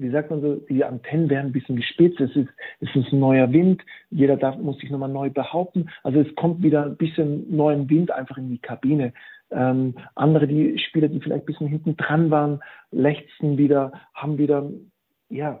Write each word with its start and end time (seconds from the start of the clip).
wie 0.00 0.10
sagt 0.10 0.30
man 0.30 0.40
so, 0.40 0.54
die 0.56 0.84
Antennen 0.84 1.28
werden 1.28 1.46
ein 1.46 1.52
bisschen 1.52 1.76
gespitzt, 1.76 2.20
es 2.20 2.34
ist, 2.36 2.48
es 2.80 2.94
ist 2.94 3.12
ein 3.12 3.20
neuer 3.20 3.52
Wind, 3.52 3.82
jeder 4.10 4.36
darf, 4.36 4.56
muss 4.58 4.78
sich 4.78 4.90
nochmal 4.90 5.08
neu 5.08 5.30
behaupten. 5.30 5.88
Also 6.02 6.20
es 6.20 6.34
kommt 6.36 6.62
wieder 6.62 6.84
ein 6.84 6.96
bisschen 6.96 7.54
neuen 7.54 7.88
Wind 7.90 8.10
einfach 8.10 8.38
in 8.38 8.50
die 8.50 8.58
Kabine. 8.58 9.12
Ähm, 9.50 9.94
andere, 10.14 10.46
die 10.46 10.78
Spieler, 10.78 11.08
die 11.08 11.20
vielleicht 11.20 11.42
ein 11.42 11.46
bisschen 11.46 11.68
hinten 11.68 11.96
dran 11.96 12.30
waren, 12.30 12.60
lechzen 12.90 13.58
wieder, 13.58 13.92
haben 14.14 14.38
wieder, 14.38 14.70
ja, 15.30 15.60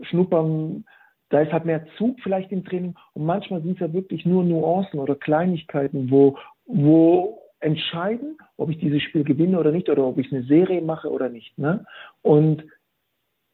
schnuppern, 0.00 0.84
da 1.28 1.40
ist 1.40 1.52
halt 1.52 1.64
mehr 1.64 1.86
Zug 1.98 2.18
vielleicht 2.22 2.52
im 2.52 2.64
Training 2.64 2.94
und 3.14 3.26
manchmal 3.26 3.62
sind 3.62 3.74
es 3.74 3.80
ja 3.80 3.92
wirklich 3.92 4.24
nur 4.24 4.44
Nuancen 4.44 5.00
oder 5.00 5.16
Kleinigkeiten, 5.16 6.10
wo, 6.10 6.38
wo 6.66 7.42
entscheiden, 7.60 8.36
ob 8.56 8.70
ich 8.70 8.78
dieses 8.78 9.02
Spiel 9.02 9.24
gewinne 9.24 9.58
oder 9.58 9.72
nicht 9.72 9.88
oder 9.88 10.04
ob 10.04 10.18
ich 10.18 10.32
eine 10.32 10.44
Serie 10.44 10.82
mache 10.82 11.10
oder 11.10 11.28
nicht. 11.28 11.58
Ne? 11.58 11.84
Und 12.22 12.64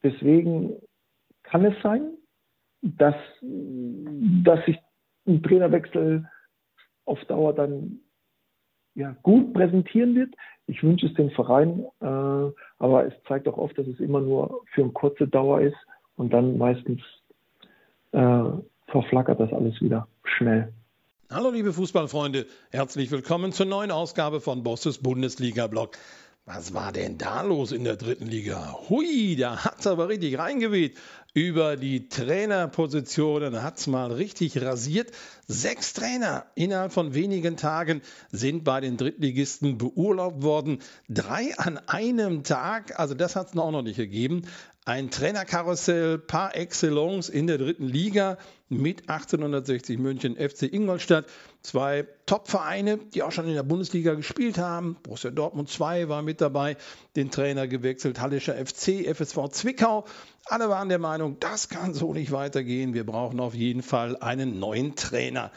Deswegen 0.02 0.76
kann 1.42 1.64
es 1.64 1.74
sein, 1.82 2.12
dass, 2.82 3.14
dass 3.40 4.64
sich 4.66 4.78
ein 5.26 5.42
Trainerwechsel 5.42 6.28
auf 7.04 7.24
Dauer 7.26 7.54
dann 7.54 8.00
ja, 8.94 9.16
gut 9.22 9.52
präsentieren 9.54 10.14
wird. 10.14 10.34
Ich 10.66 10.82
wünsche 10.82 11.06
es 11.06 11.14
den 11.14 11.30
Verein, 11.30 11.84
äh, 12.00 12.52
aber 12.78 13.06
es 13.06 13.14
zeigt 13.26 13.48
auch 13.48 13.56
oft, 13.58 13.76
dass 13.78 13.86
es 13.86 14.00
immer 14.00 14.20
nur 14.20 14.62
für 14.72 14.82
eine 14.82 14.92
kurze 14.92 15.26
Dauer 15.26 15.60
ist 15.60 15.76
und 16.16 16.32
dann 16.32 16.58
meistens 16.58 17.00
äh, 18.12 18.44
verflackert 18.88 19.40
das 19.40 19.52
alles 19.52 19.80
wieder 19.80 20.06
schnell. 20.24 20.72
Hallo 21.30 21.50
liebe 21.50 21.72
Fußballfreunde, 21.72 22.46
herzlich 22.70 23.10
willkommen 23.10 23.52
zur 23.52 23.64
neuen 23.64 23.90
Ausgabe 23.90 24.40
von 24.40 24.62
Bosses 24.62 24.98
Bundesliga-Blog. 24.98 25.96
Was 26.44 26.74
war 26.74 26.90
denn 26.90 27.18
da 27.18 27.42
los 27.42 27.70
in 27.70 27.84
der 27.84 27.94
dritten 27.94 28.26
Liga? 28.26 28.76
Hui, 28.88 29.36
da 29.36 29.64
hat 29.64 29.78
es 29.78 29.86
aber 29.86 30.08
richtig 30.08 30.38
reingeweht. 30.38 30.98
Über 31.34 31.76
die 31.76 32.08
Trainerpositionen 32.08 33.62
hat 33.62 33.78
es 33.78 33.86
mal 33.86 34.10
richtig 34.10 34.60
rasiert. 34.60 35.12
Sechs 35.46 35.92
Trainer 35.92 36.46
innerhalb 36.56 36.92
von 36.92 37.14
wenigen 37.14 37.56
Tagen 37.56 38.02
sind 38.32 38.64
bei 38.64 38.80
den 38.80 38.96
Drittligisten 38.96 39.78
beurlaubt 39.78 40.42
worden. 40.42 40.80
Drei 41.08 41.56
an 41.58 41.78
einem 41.86 42.42
Tag, 42.42 42.98
also 42.98 43.14
das 43.14 43.36
hat 43.36 43.50
es 43.50 43.56
auch 43.56 43.70
noch 43.70 43.82
nicht 43.82 43.96
gegeben. 43.96 44.42
Ein 44.84 45.12
Trainerkarussell 45.12 46.18
par 46.18 46.56
excellence 46.56 47.28
in 47.28 47.46
der 47.46 47.56
dritten 47.56 47.86
Liga 47.86 48.36
mit 48.68 49.08
1860 49.08 49.96
München 49.96 50.34
FC 50.34 50.62
Ingolstadt. 50.62 51.26
Zwei 51.62 52.08
Top-Vereine, 52.26 52.98
die 52.98 53.22
auch 53.22 53.30
schon 53.30 53.46
in 53.46 53.54
der 53.54 53.62
Bundesliga 53.62 54.14
gespielt 54.14 54.58
haben. 54.58 54.96
Borussia 55.04 55.30
Dortmund 55.30 55.68
2 55.68 56.08
war 56.08 56.22
mit 56.22 56.40
dabei, 56.40 56.76
den 57.14 57.30
Trainer 57.30 57.68
gewechselt, 57.68 58.20
Hallischer 58.20 58.54
FC, 58.54 59.06
FSV 59.06 59.50
Zwickau. 59.52 60.04
Alle 60.46 60.68
waren 60.68 60.88
der 60.88 60.98
Meinung, 60.98 61.38
das 61.38 61.68
kann 61.68 61.94
so 61.94 62.12
nicht 62.12 62.32
weitergehen. 62.32 62.92
Wir 62.92 63.06
brauchen 63.06 63.38
auf 63.38 63.54
jeden 63.54 63.82
Fall 63.82 64.16
einen 64.16 64.58
neuen 64.58 64.96
Trainer. 64.96 65.52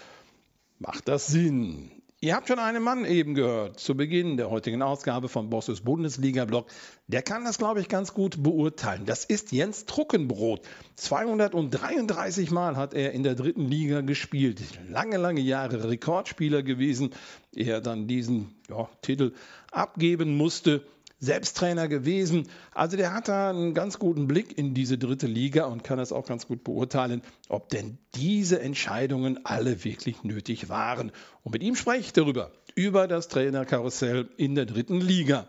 Macht 0.77 1.07
das 1.07 1.25
Sinn? 1.25 1.94
Ihr 2.25 2.33
habt 2.33 2.47
schon 2.47 2.57
einen 2.57 2.81
Mann 2.81 3.05
eben 3.05 3.35
gehört 3.35 3.79
zu 3.79 3.95
Beginn 3.95 4.35
der 4.35 4.49
heutigen 4.49 4.81
Ausgabe 4.81 5.29
von 5.29 5.51
Bosses 5.51 5.81
Bundesliga-Blog. 5.81 6.65
Der 7.05 7.21
kann 7.21 7.45
das, 7.45 7.59
glaube 7.59 7.81
ich, 7.81 7.87
ganz 7.87 8.15
gut 8.15 8.41
beurteilen. 8.41 9.05
Das 9.05 9.25
ist 9.25 9.51
Jens 9.51 9.85
Truckenbrot. 9.85 10.61
233 10.95 12.49
Mal 12.49 12.77
hat 12.77 12.95
er 12.95 13.11
in 13.11 13.21
der 13.21 13.35
dritten 13.35 13.67
Liga 13.67 14.01
gespielt. 14.01 14.59
Lange, 14.89 15.17
lange 15.17 15.41
Jahre 15.41 15.87
Rekordspieler 15.87 16.63
gewesen. 16.63 17.11
Er 17.53 17.79
dann 17.79 18.07
diesen 18.07 18.55
ja, 18.69 18.89
Titel 19.03 19.33
abgeben 19.71 20.35
musste 20.35 20.81
selbst 21.19 21.57
Trainer 21.57 21.87
gewesen. 21.87 22.47
Also 22.73 22.97
der 22.97 23.13
hat 23.13 23.27
da 23.27 23.49
einen 23.49 23.73
ganz 23.73 23.99
guten 23.99 24.27
Blick 24.27 24.57
in 24.57 24.73
diese 24.73 24.97
dritte 24.97 25.27
Liga 25.27 25.65
und 25.65 25.83
kann 25.83 25.97
das 25.97 26.11
auch 26.11 26.25
ganz 26.25 26.47
gut 26.47 26.63
beurteilen, 26.63 27.21
ob 27.49 27.69
denn 27.69 27.97
diese 28.15 28.59
Entscheidungen 28.59 29.39
alle 29.45 29.83
wirklich 29.83 30.23
nötig 30.23 30.69
waren. 30.69 31.11
Und 31.43 31.53
mit 31.53 31.63
ihm 31.63 31.75
spreche 31.75 32.01
ich 32.01 32.13
darüber, 32.13 32.51
über 32.75 33.07
das 33.07 33.27
Trainerkarussell 33.27 34.29
in 34.37 34.55
der 34.55 34.65
dritten 34.65 34.99
Liga. 34.99 35.47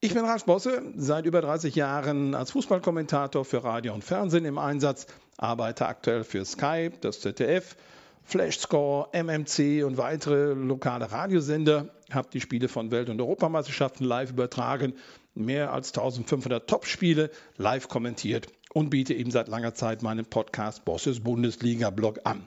Ich 0.00 0.12
bin 0.12 0.24
Ralf 0.26 0.44
Bosse, 0.44 0.82
seit 0.96 1.24
über 1.24 1.40
30 1.40 1.74
Jahren 1.74 2.34
als 2.34 2.50
Fußballkommentator 2.50 3.46
für 3.46 3.64
Radio 3.64 3.94
und 3.94 4.04
Fernsehen 4.04 4.44
im 4.44 4.58
Einsatz, 4.58 5.06
arbeite 5.38 5.86
aktuell 5.86 6.22
für 6.22 6.44
Sky, 6.44 6.90
das 7.00 7.20
ZDF, 7.20 7.76
Flashscore, 8.22 9.08
MMC 9.12 9.84
und 9.84 9.96
weitere 9.96 10.52
lokale 10.52 11.10
Radiosender, 11.10 11.88
habe 12.10 12.28
die 12.32 12.40
Spiele 12.40 12.68
von 12.68 12.90
Welt- 12.90 13.08
und 13.08 13.20
Europameisterschaften 13.20 14.04
live 14.04 14.30
übertragen, 14.30 14.94
mehr 15.34 15.72
als 15.72 15.88
1500 15.88 16.68
Top-Spiele 16.68 17.30
live 17.56 17.88
kommentiert 17.88 18.48
und 18.72 18.90
biete 18.90 19.14
eben 19.14 19.30
seit 19.30 19.48
langer 19.48 19.74
Zeit 19.74 20.02
meinen 20.02 20.24
Podcast 20.24 20.84
Bosses 20.84 21.20
Bundesliga-Blog 21.20 22.20
an. 22.24 22.46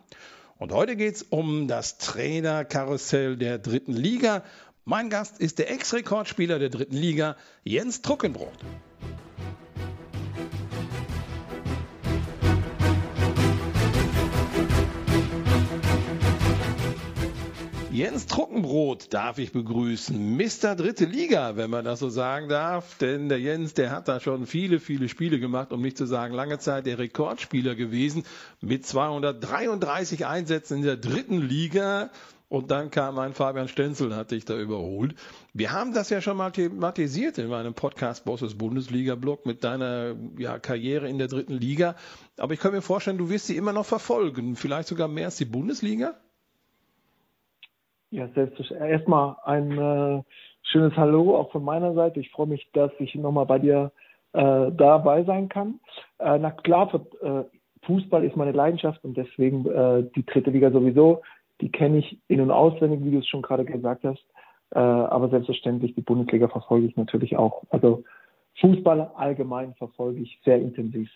Und 0.58 0.74
heute 0.74 0.96
geht 0.96 1.16
es 1.16 1.24
um 1.24 1.68
das 1.68 1.98
Trainerkarussell 1.98 3.38
der 3.38 3.60
dritten 3.60 3.94
Liga. 3.94 4.44
Mein 4.86 5.10
Gast 5.10 5.40
ist 5.40 5.60
der 5.60 5.72
Ex-Rekordspieler 5.72 6.60
der 6.60 6.70
dritten 6.70 6.98
Liga, 6.98 7.38
Jens 7.64 8.02
Truckenbrot. 8.02 8.58
Jens 17.92 18.28
Trockenbrot 18.28 19.12
darf 19.16 19.40
ich 19.40 19.52
begrüßen. 19.52 20.38
Mr. 20.38 20.76
Dritte 20.76 21.06
Liga, 21.06 21.56
wenn 21.56 21.72
man 21.72 21.86
das 21.86 21.98
so 21.98 22.10
sagen 22.10 22.48
darf. 22.48 23.00
Denn 23.00 23.30
der 23.30 23.40
Jens, 23.40 23.74
der 23.74 23.90
hat 23.90 24.08
da 24.08 24.20
schon 24.20 24.46
viele, 24.46 24.80
viele 24.80 25.10
Spiele 25.10 25.40
gemacht, 25.40 25.74
um 25.74 25.82
nicht 25.82 25.98
zu 25.98 26.06
sagen 26.06 26.36
lange 26.36 26.60
Zeit 26.60 26.86
der 26.86 27.00
Rekordspieler 27.00 27.74
gewesen. 27.74 28.26
Mit 28.62 28.86
233 28.86 30.28
Einsätzen 30.28 30.78
in 30.78 30.84
der 30.84 30.98
dritten 30.98 31.42
Liga. 31.42 32.12
Und 32.48 32.70
dann 32.70 32.92
kam 32.92 33.18
ein 33.18 33.34
Fabian 33.34 33.68
Stenzel, 33.68 34.16
hatte 34.16 34.36
ich 34.36 34.46
da 34.46 34.56
überholt. 34.56 35.16
Wir 35.54 35.72
haben 35.72 35.92
das 35.92 36.12
ja 36.12 36.22
schon 36.22 36.38
mal 36.38 36.52
thematisiert 36.52 37.40
in 37.40 37.48
meinem 37.48 37.74
Podcast 37.74 38.24
Bosses 38.24 38.56
Bundesliga-Blog 38.56 39.48
mit 39.48 39.64
deiner 39.64 40.16
ja, 40.38 40.60
Karriere 40.60 41.10
in 41.10 41.18
der 41.18 41.28
dritten 41.28 41.54
Liga. 41.54 41.96
Aber 42.38 42.54
ich 42.54 42.60
kann 42.60 42.72
mir 42.72 42.84
vorstellen, 42.84 43.18
du 43.18 43.32
wirst 43.32 43.48
sie 43.48 43.58
immer 43.58 43.74
noch 43.74 43.86
verfolgen. 43.86 44.56
Vielleicht 44.56 44.90
sogar 44.90 45.08
mehr 45.08 45.26
als 45.26 45.38
die 45.38 45.46
Bundesliga? 45.46 46.16
Ja, 48.12 48.28
selbstverständlich. 48.30 48.92
Erstmal 48.92 49.36
ein 49.44 49.78
äh, 49.78 50.24
schönes 50.64 50.96
Hallo 50.98 51.38
auch 51.38 51.52
von 51.52 51.64
meiner 51.64 51.94
Seite. 51.94 52.20
Ich 52.20 52.32
freue 52.32 52.48
mich, 52.48 52.70
dass 52.74 52.92
ich 53.00 53.14
nochmal 53.16 53.46
bei 53.46 53.60
dir 53.60 53.92
äh, 54.34 54.72
dabei 54.72 55.24
sein 55.24 55.48
kann. 55.48 55.80
Äh, 56.18 56.40
na 56.40 56.52
klar, 56.52 56.90
für, 56.90 57.06
äh, 57.26 57.86
Fußball 57.86 58.24
ist 58.24 58.36
meine 58.36 58.52
Leidenschaft 58.52 59.04
und 59.04 59.16
deswegen 59.16 59.66
äh, 59.68 60.04
die 60.16 60.26
dritte 60.26 60.50
Liga 60.50 60.72
sowieso. 60.72 61.22
Die 61.62 61.72
kenne 61.72 62.00
ich 62.00 62.20
in- 62.28 62.42
und 62.42 62.52
auswendig, 62.52 63.04
wie 63.04 63.12
du 63.12 63.20
es 63.20 63.28
schon 63.28 63.42
gerade 63.42 63.66
gesagt 63.66 64.04
hast. 64.04 64.24
Äh, 64.72 64.80
aber 64.80 65.30
selbstverständlich 65.30 65.94
die 65.96 66.02
Bundesliga 66.02 66.48
verfolge 66.48 66.88
ich 66.88 66.96
natürlich 66.96 67.38
auch. 67.38 67.64
Also 67.70 68.04
Fußball 68.60 69.12
allgemein 69.16 69.76
verfolge 69.76 70.22
ich 70.22 70.40
sehr 70.44 70.58
intensiv 70.58 71.10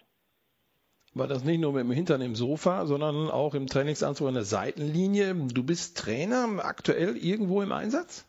war 1.16 1.28
das 1.28 1.44
nicht 1.44 1.62
nur 1.62 1.74
mit 1.74 1.84
dem 1.84 1.92
Hintern 1.92 2.22
im 2.22 2.36
Sofa, 2.36 2.86
sondern 2.86 3.30
auch 3.30 3.54
im 3.54 3.68
Trainingsanzug 3.68 4.28
an 4.28 4.34
der 4.34 4.44
Seitenlinie. 4.44 5.36
Du 5.54 5.64
bist 5.64 5.98
Trainer 5.98 6.48
aktuell 6.64 7.16
irgendwo 7.18 7.62
im 7.62 7.72
Einsatz? 7.72 8.28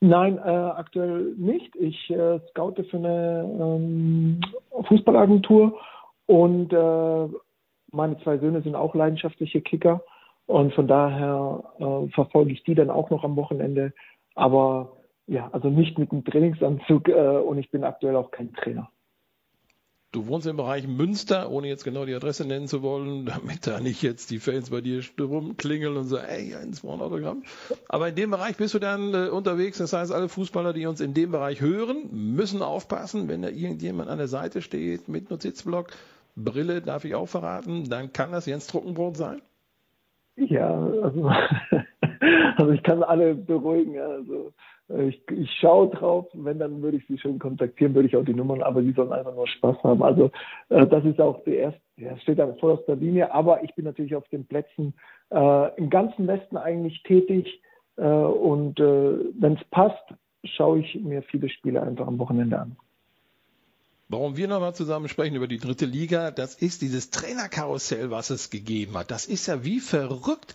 Nein, 0.00 0.38
äh, 0.38 0.40
aktuell 0.40 1.34
nicht. 1.36 1.76
Ich 1.76 2.10
äh, 2.10 2.40
scoute 2.50 2.84
für 2.84 2.96
eine 2.96 3.44
ähm, 3.60 4.40
Fußballagentur 4.88 5.78
und 6.26 6.72
äh, 6.72 7.28
meine 7.92 8.18
zwei 8.22 8.38
Söhne 8.38 8.62
sind 8.62 8.74
auch 8.74 8.94
leidenschaftliche 8.94 9.60
Kicker 9.60 10.02
und 10.46 10.72
von 10.72 10.88
daher 10.88 11.64
äh, 11.78 12.08
verfolge 12.14 12.52
ich 12.52 12.64
die 12.64 12.74
dann 12.74 12.88
auch 12.88 13.10
noch 13.10 13.24
am 13.24 13.36
Wochenende. 13.36 13.92
Aber 14.34 14.96
ja, 15.26 15.50
also 15.52 15.68
nicht 15.68 15.98
mit 15.98 16.12
dem 16.12 16.24
Trainingsanzug 16.24 17.08
äh, 17.08 17.12
und 17.12 17.58
ich 17.58 17.70
bin 17.70 17.84
aktuell 17.84 18.16
auch 18.16 18.30
kein 18.30 18.54
Trainer. 18.54 18.90
Du 20.12 20.26
wohnst 20.26 20.46
im 20.48 20.56
Bereich 20.56 20.88
Münster, 20.88 21.50
ohne 21.50 21.68
jetzt 21.68 21.84
genau 21.84 22.04
die 22.04 22.14
Adresse 22.14 22.44
nennen 22.44 22.66
zu 22.66 22.82
wollen, 22.82 23.26
damit 23.26 23.66
da 23.66 23.78
nicht 23.78 24.02
jetzt 24.02 24.30
die 24.30 24.40
Fans 24.40 24.70
bei 24.70 24.80
dir 24.80 25.02
rumklingeln 25.20 25.96
und 25.96 26.04
so, 26.04 26.16
ey, 26.18 26.56
eins 26.56 26.82
ein 26.82 27.00
Autogramm. 27.00 27.44
Aber 27.88 28.08
in 28.08 28.16
dem 28.16 28.30
Bereich 28.32 28.56
bist 28.56 28.74
du 28.74 28.80
dann 28.80 29.14
äh, 29.14 29.28
unterwegs. 29.28 29.78
Das 29.78 29.92
heißt, 29.92 30.10
alle 30.12 30.28
Fußballer, 30.28 30.72
die 30.72 30.86
uns 30.86 31.00
in 31.00 31.14
dem 31.14 31.30
Bereich 31.30 31.60
hören, 31.60 32.08
müssen 32.10 32.60
aufpassen, 32.60 33.28
wenn 33.28 33.42
da 33.42 33.48
irgendjemand 33.48 34.10
an 34.10 34.18
der 34.18 34.28
Seite 34.28 34.62
steht 34.62 35.08
mit 35.08 35.30
Notizblock, 35.30 35.90
Brille, 36.34 36.82
darf 36.82 37.04
ich 37.04 37.14
auch 37.14 37.28
verraten, 37.28 37.88
dann 37.88 38.12
kann 38.12 38.32
das 38.32 38.46
Jens 38.46 38.66
Trockenbrot 38.66 39.16
sein? 39.16 39.42
Ja, 40.36 40.74
also, 41.02 41.30
also 42.56 42.72
ich 42.72 42.82
kann 42.82 43.02
alle 43.04 43.34
beruhigen. 43.34 43.98
Also 44.00 44.52
ich, 44.98 45.22
ich 45.30 45.50
schaue 45.60 45.88
drauf, 45.90 46.26
wenn, 46.32 46.58
dann 46.58 46.82
würde 46.82 46.96
ich 46.96 47.06
sie 47.06 47.18
schon 47.18 47.38
kontaktieren, 47.38 47.94
würde 47.94 48.08
ich 48.08 48.16
auch 48.16 48.24
die 48.24 48.34
Nummern, 48.34 48.62
aber 48.62 48.82
sie 48.82 48.92
sollen 48.92 49.12
einfach 49.12 49.34
nur 49.34 49.46
Spaß 49.46 49.76
haben. 49.82 50.02
Also 50.02 50.30
äh, 50.68 50.86
das 50.86 51.04
ist 51.04 51.20
auch 51.20 51.42
die 51.44 51.54
erste, 51.54 51.80
ja, 51.96 52.16
steht 52.18 52.40
aus 52.40 52.84
der 52.86 52.96
Linie, 52.96 53.32
aber 53.32 53.62
ich 53.62 53.74
bin 53.74 53.84
natürlich 53.84 54.14
auf 54.16 54.26
den 54.28 54.46
Plätzen 54.46 54.94
äh, 55.30 55.76
im 55.76 55.90
ganzen 55.90 56.26
Westen 56.26 56.56
eigentlich 56.56 57.02
tätig 57.04 57.60
äh, 57.96 58.02
und 58.02 58.80
äh, 58.80 59.18
wenn 59.38 59.54
es 59.54 59.64
passt, 59.70 60.02
schaue 60.44 60.80
ich 60.80 60.94
mir 61.00 61.22
viele 61.22 61.48
Spiele 61.48 61.82
einfach 61.82 62.06
am 62.06 62.18
Wochenende 62.18 62.58
an. 62.58 62.76
Warum 64.08 64.36
wir 64.36 64.48
nochmal 64.48 64.74
zusammen 64.74 65.08
sprechen 65.08 65.36
über 65.36 65.46
die 65.46 65.58
dritte 65.58 65.86
Liga, 65.86 66.32
das 66.32 66.56
ist 66.56 66.82
dieses 66.82 67.10
Trainerkarussell, 67.10 68.10
was 68.10 68.30
es 68.30 68.50
gegeben 68.50 68.98
hat. 68.98 69.12
Das 69.12 69.26
ist 69.26 69.46
ja 69.46 69.64
wie 69.64 69.78
verrückt 69.78 70.54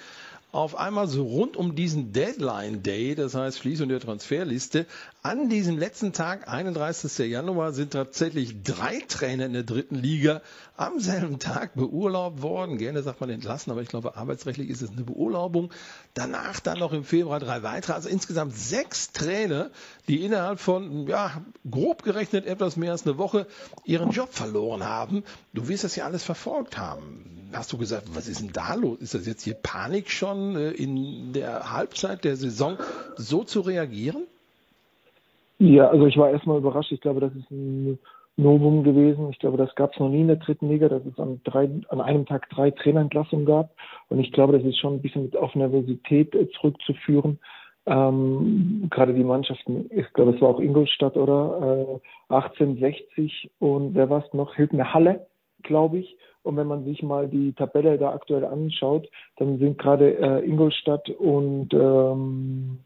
auf 0.55 0.77
einmal 0.77 1.07
so 1.07 1.23
rund 1.23 1.57
um 1.57 1.75
diesen 1.75 2.13
Deadline 2.13 2.81
Day, 2.81 3.13
das 3.13 3.35
heißt 3.35 3.59
Schließung 3.59 3.89
der 3.89 3.99
Transferliste, 3.99 4.85
an 5.21 5.49
diesem 5.49 5.77
letzten 5.77 6.13
Tag, 6.13 6.47
31. 6.47 7.29
Januar, 7.29 7.73
sind 7.73 7.91
tatsächlich 7.91 8.63
drei 8.63 9.03
Trainer 9.09 9.47
in 9.47 9.53
der 9.53 9.63
dritten 9.63 9.95
Liga 9.95 10.41
am 10.77 10.99
selben 10.99 11.39
Tag 11.39 11.75
beurlaubt 11.75 12.41
worden. 12.41 12.77
Gerne 12.77 13.03
sagt 13.03 13.19
man 13.19 13.29
entlassen, 13.29 13.71
aber 13.71 13.81
ich 13.81 13.89
glaube, 13.89 14.15
arbeitsrechtlich 14.15 14.69
ist 14.69 14.81
es 14.81 14.91
eine 14.91 15.03
Beurlaubung. 15.03 15.73
Danach 16.13 16.61
dann 16.61 16.79
noch 16.79 16.93
im 16.93 17.03
Februar 17.03 17.41
drei 17.41 17.61
weitere, 17.61 17.91
also 17.91 18.07
insgesamt 18.07 18.55
sechs 18.55 19.11
Trainer, 19.11 19.71
die 20.07 20.23
innerhalb 20.23 20.61
von, 20.61 21.05
ja, 21.07 21.41
grob 21.69 22.03
gerechnet 22.03 22.45
etwas 22.45 22.77
mehr 22.77 22.93
als 22.93 23.05
eine 23.05 23.17
Woche 23.17 23.45
ihren 23.83 24.11
Job 24.11 24.33
verloren 24.33 24.85
haben. 24.85 25.23
Du 25.53 25.67
wirst 25.67 25.83
das 25.83 25.97
ja 25.97 26.05
alles 26.05 26.23
verfolgt 26.23 26.77
haben. 26.77 27.44
Hast 27.55 27.71
du 27.73 27.77
gesagt, 27.77 28.05
was 28.13 28.27
ist 28.27 28.41
denn 28.41 28.51
da 28.53 28.75
los? 28.75 28.99
Ist 28.99 29.13
das 29.13 29.25
jetzt 29.27 29.43
hier 29.43 29.55
Panik 29.55 30.09
schon 30.09 30.55
äh, 30.55 30.71
in 30.71 31.33
der 31.33 31.71
Halbzeit 31.71 32.23
der 32.23 32.35
Saison, 32.35 32.77
so 33.15 33.43
zu 33.43 33.61
reagieren? 33.61 34.23
Ja, 35.59 35.87
also 35.87 36.05
ich 36.05 36.17
war 36.17 36.29
erstmal 36.29 36.57
überrascht. 36.57 36.91
Ich 36.91 37.01
glaube, 37.01 37.21
das 37.21 37.33
ist 37.33 37.49
ein 37.49 37.97
Novum 38.37 38.83
gewesen. 38.83 39.29
Ich 39.29 39.39
glaube, 39.39 39.57
das 39.57 39.73
gab 39.75 39.93
es 39.93 39.99
noch 39.99 40.09
nie 40.09 40.21
in 40.21 40.27
der 40.27 40.35
dritten 40.35 40.69
Liga, 40.69 40.89
dass 40.89 41.05
es 41.05 41.17
an, 41.17 41.39
drei, 41.45 41.69
an 41.89 42.01
einem 42.01 42.25
Tag 42.25 42.49
drei 42.49 42.71
Trainerentlassungen 42.71 43.45
gab. 43.45 43.71
Und 44.09 44.19
ich 44.19 44.31
glaube, 44.33 44.57
das 44.57 44.67
ist 44.67 44.77
schon 44.77 44.95
ein 44.95 45.01
bisschen 45.01 45.33
auf 45.37 45.55
Nervosität 45.55 46.35
äh, 46.35 46.49
zurückzuführen. 46.51 47.39
Ähm, 47.87 48.87
gerade 48.89 49.13
die 49.13 49.23
Mannschaften, 49.23 49.89
ich 49.91 50.11
glaube, 50.13 50.33
es 50.33 50.41
war 50.41 50.49
auch 50.49 50.59
Ingolstadt 50.59 51.15
oder 51.15 51.99
äh, 52.29 52.33
1860 52.33 53.51
und 53.59 53.93
wer 53.93 54.09
war 54.09 54.25
es 54.25 54.33
noch? 54.33 54.55
Hilton 54.55 54.91
Halle, 54.91 55.27
glaube 55.61 55.99
ich. 55.99 56.17
Und 56.45 56.57
wenn 56.57 56.67
man 56.67 56.85
sich 56.85 57.01
mal 57.01 57.27
die 57.27 57.53
Tabelle 57.53 57.97
da 57.97 58.13
aktuell 58.13 58.45
anschaut, 58.45 59.09
dann 59.37 59.57
sind 59.57 59.77
gerade 59.77 60.17
äh, 60.17 60.47
Ingolstadt 60.47 61.09
und 61.09 61.73
ähm, 61.73 62.79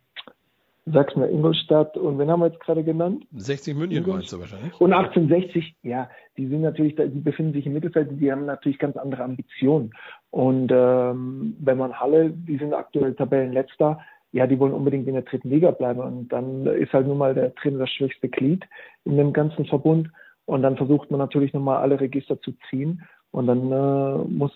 sag's 0.85 1.15
mir, 1.15 1.29
Ingolstadt 1.29 1.97
und 1.97 2.17
wen 2.19 2.29
haben 2.29 2.39
wir 2.39 2.47
jetzt 2.47 2.61
gerade 2.61 2.83
genannt? 2.83 3.25
60 3.35 3.75
München 3.75 4.07
meinst 4.07 4.31
du 4.31 4.39
wahrscheinlich. 4.39 4.79
Und 4.79 4.93
1860, 4.93 5.75
ja, 5.83 6.09
die 6.37 6.47
sind 6.47 6.61
natürlich, 6.61 6.95
die 6.95 7.19
befinden 7.19 7.53
sich 7.53 7.65
im 7.65 7.73
Mittelfeld, 7.73 8.09
die 8.19 8.31
haben 8.31 8.45
natürlich 8.45 8.79
ganz 8.79 8.95
andere 8.97 9.23
Ambitionen. 9.23 9.91
Und 10.31 10.71
ähm, 10.73 11.55
wenn 11.59 11.77
man 11.77 11.99
Halle, 11.99 12.31
die 12.31 12.57
sind 12.57 12.73
aktuell 12.73 13.13
Tabellenletzter, 13.13 13.99
ja, 14.31 14.45
die 14.47 14.59
wollen 14.59 14.73
unbedingt 14.73 15.07
in 15.07 15.15
der 15.15 15.23
dritten 15.23 15.49
Liga 15.49 15.71
bleiben. 15.71 15.99
Und 15.99 16.29
dann 16.29 16.65
ist 16.67 16.93
halt 16.93 17.07
nun 17.07 17.17
mal 17.17 17.33
der 17.33 17.53
Trainer 17.55 17.79
das 17.79 17.89
schwächste 17.89 18.29
Glied 18.29 18.63
in 19.03 19.17
dem 19.17 19.33
ganzen 19.33 19.65
Verbund. 19.65 20.09
Und 20.45 20.61
dann 20.61 20.77
versucht 20.77 21.11
man 21.11 21.19
natürlich 21.19 21.53
nochmal 21.53 21.77
alle 21.77 21.99
Register 21.99 22.39
zu 22.41 22.53
ziehen. 22.69 23.03
Und 23.31 23.47
dann 23.47 23.71
äh, 23.71 24.17
muss 24.27 24.51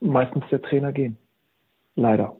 meistens 0.00 0.44
der 0.50 0.62
Trainer 0.62 0.92
gehen. 0.92 1.16
Leider. 1.94 2.36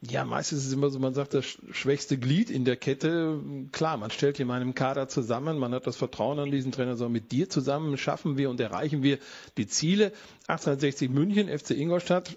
Ja, 0.00 0.24
meistens 0.24 0.60
ist 0.60 0.66
es 0.66 0.72
immer 0.74 0.90
so, 0.90 0.98
man 0.98 1.14
sagt, 1.14 1.32
das 1.32 1.46
schwächste 1.46 2.18
Glied 2.18 2.50
in 2.50 2.66
der 2.66 2.76
Kette. 2.76 3.40
Klar, 3.72 3.96
man 3.96 4.10
stellt 4.10 4.36
hier 4.36 4.44
meinem 4.44 4.74
Kader 4.74 5.08
zusammen, 5.08 5.58
man 5.58 5.72
hat 5.72 5.86
das 5.86 5.96
Vertrauen 5.96 6.38
an 6.38 6.50
diesen 6.50 6.72
Trainer, 6.72 6.96
so 6.96 7.08
mit 7.08 7.32
dir 7.32 7.48
zusammen 7.48 7.96
schaffen 7.96 8.36
wir 8.36 8.50
und 8.50 8.60
erreichen 8.60 9.02
wir 9.02 9.18
die 9.56 9.66
Ziele. 9.66 10.12
1860 10.48 11.08
München, 11.08 11.48
FC 11.48 11.70
Ingolstadt 11.70 12.36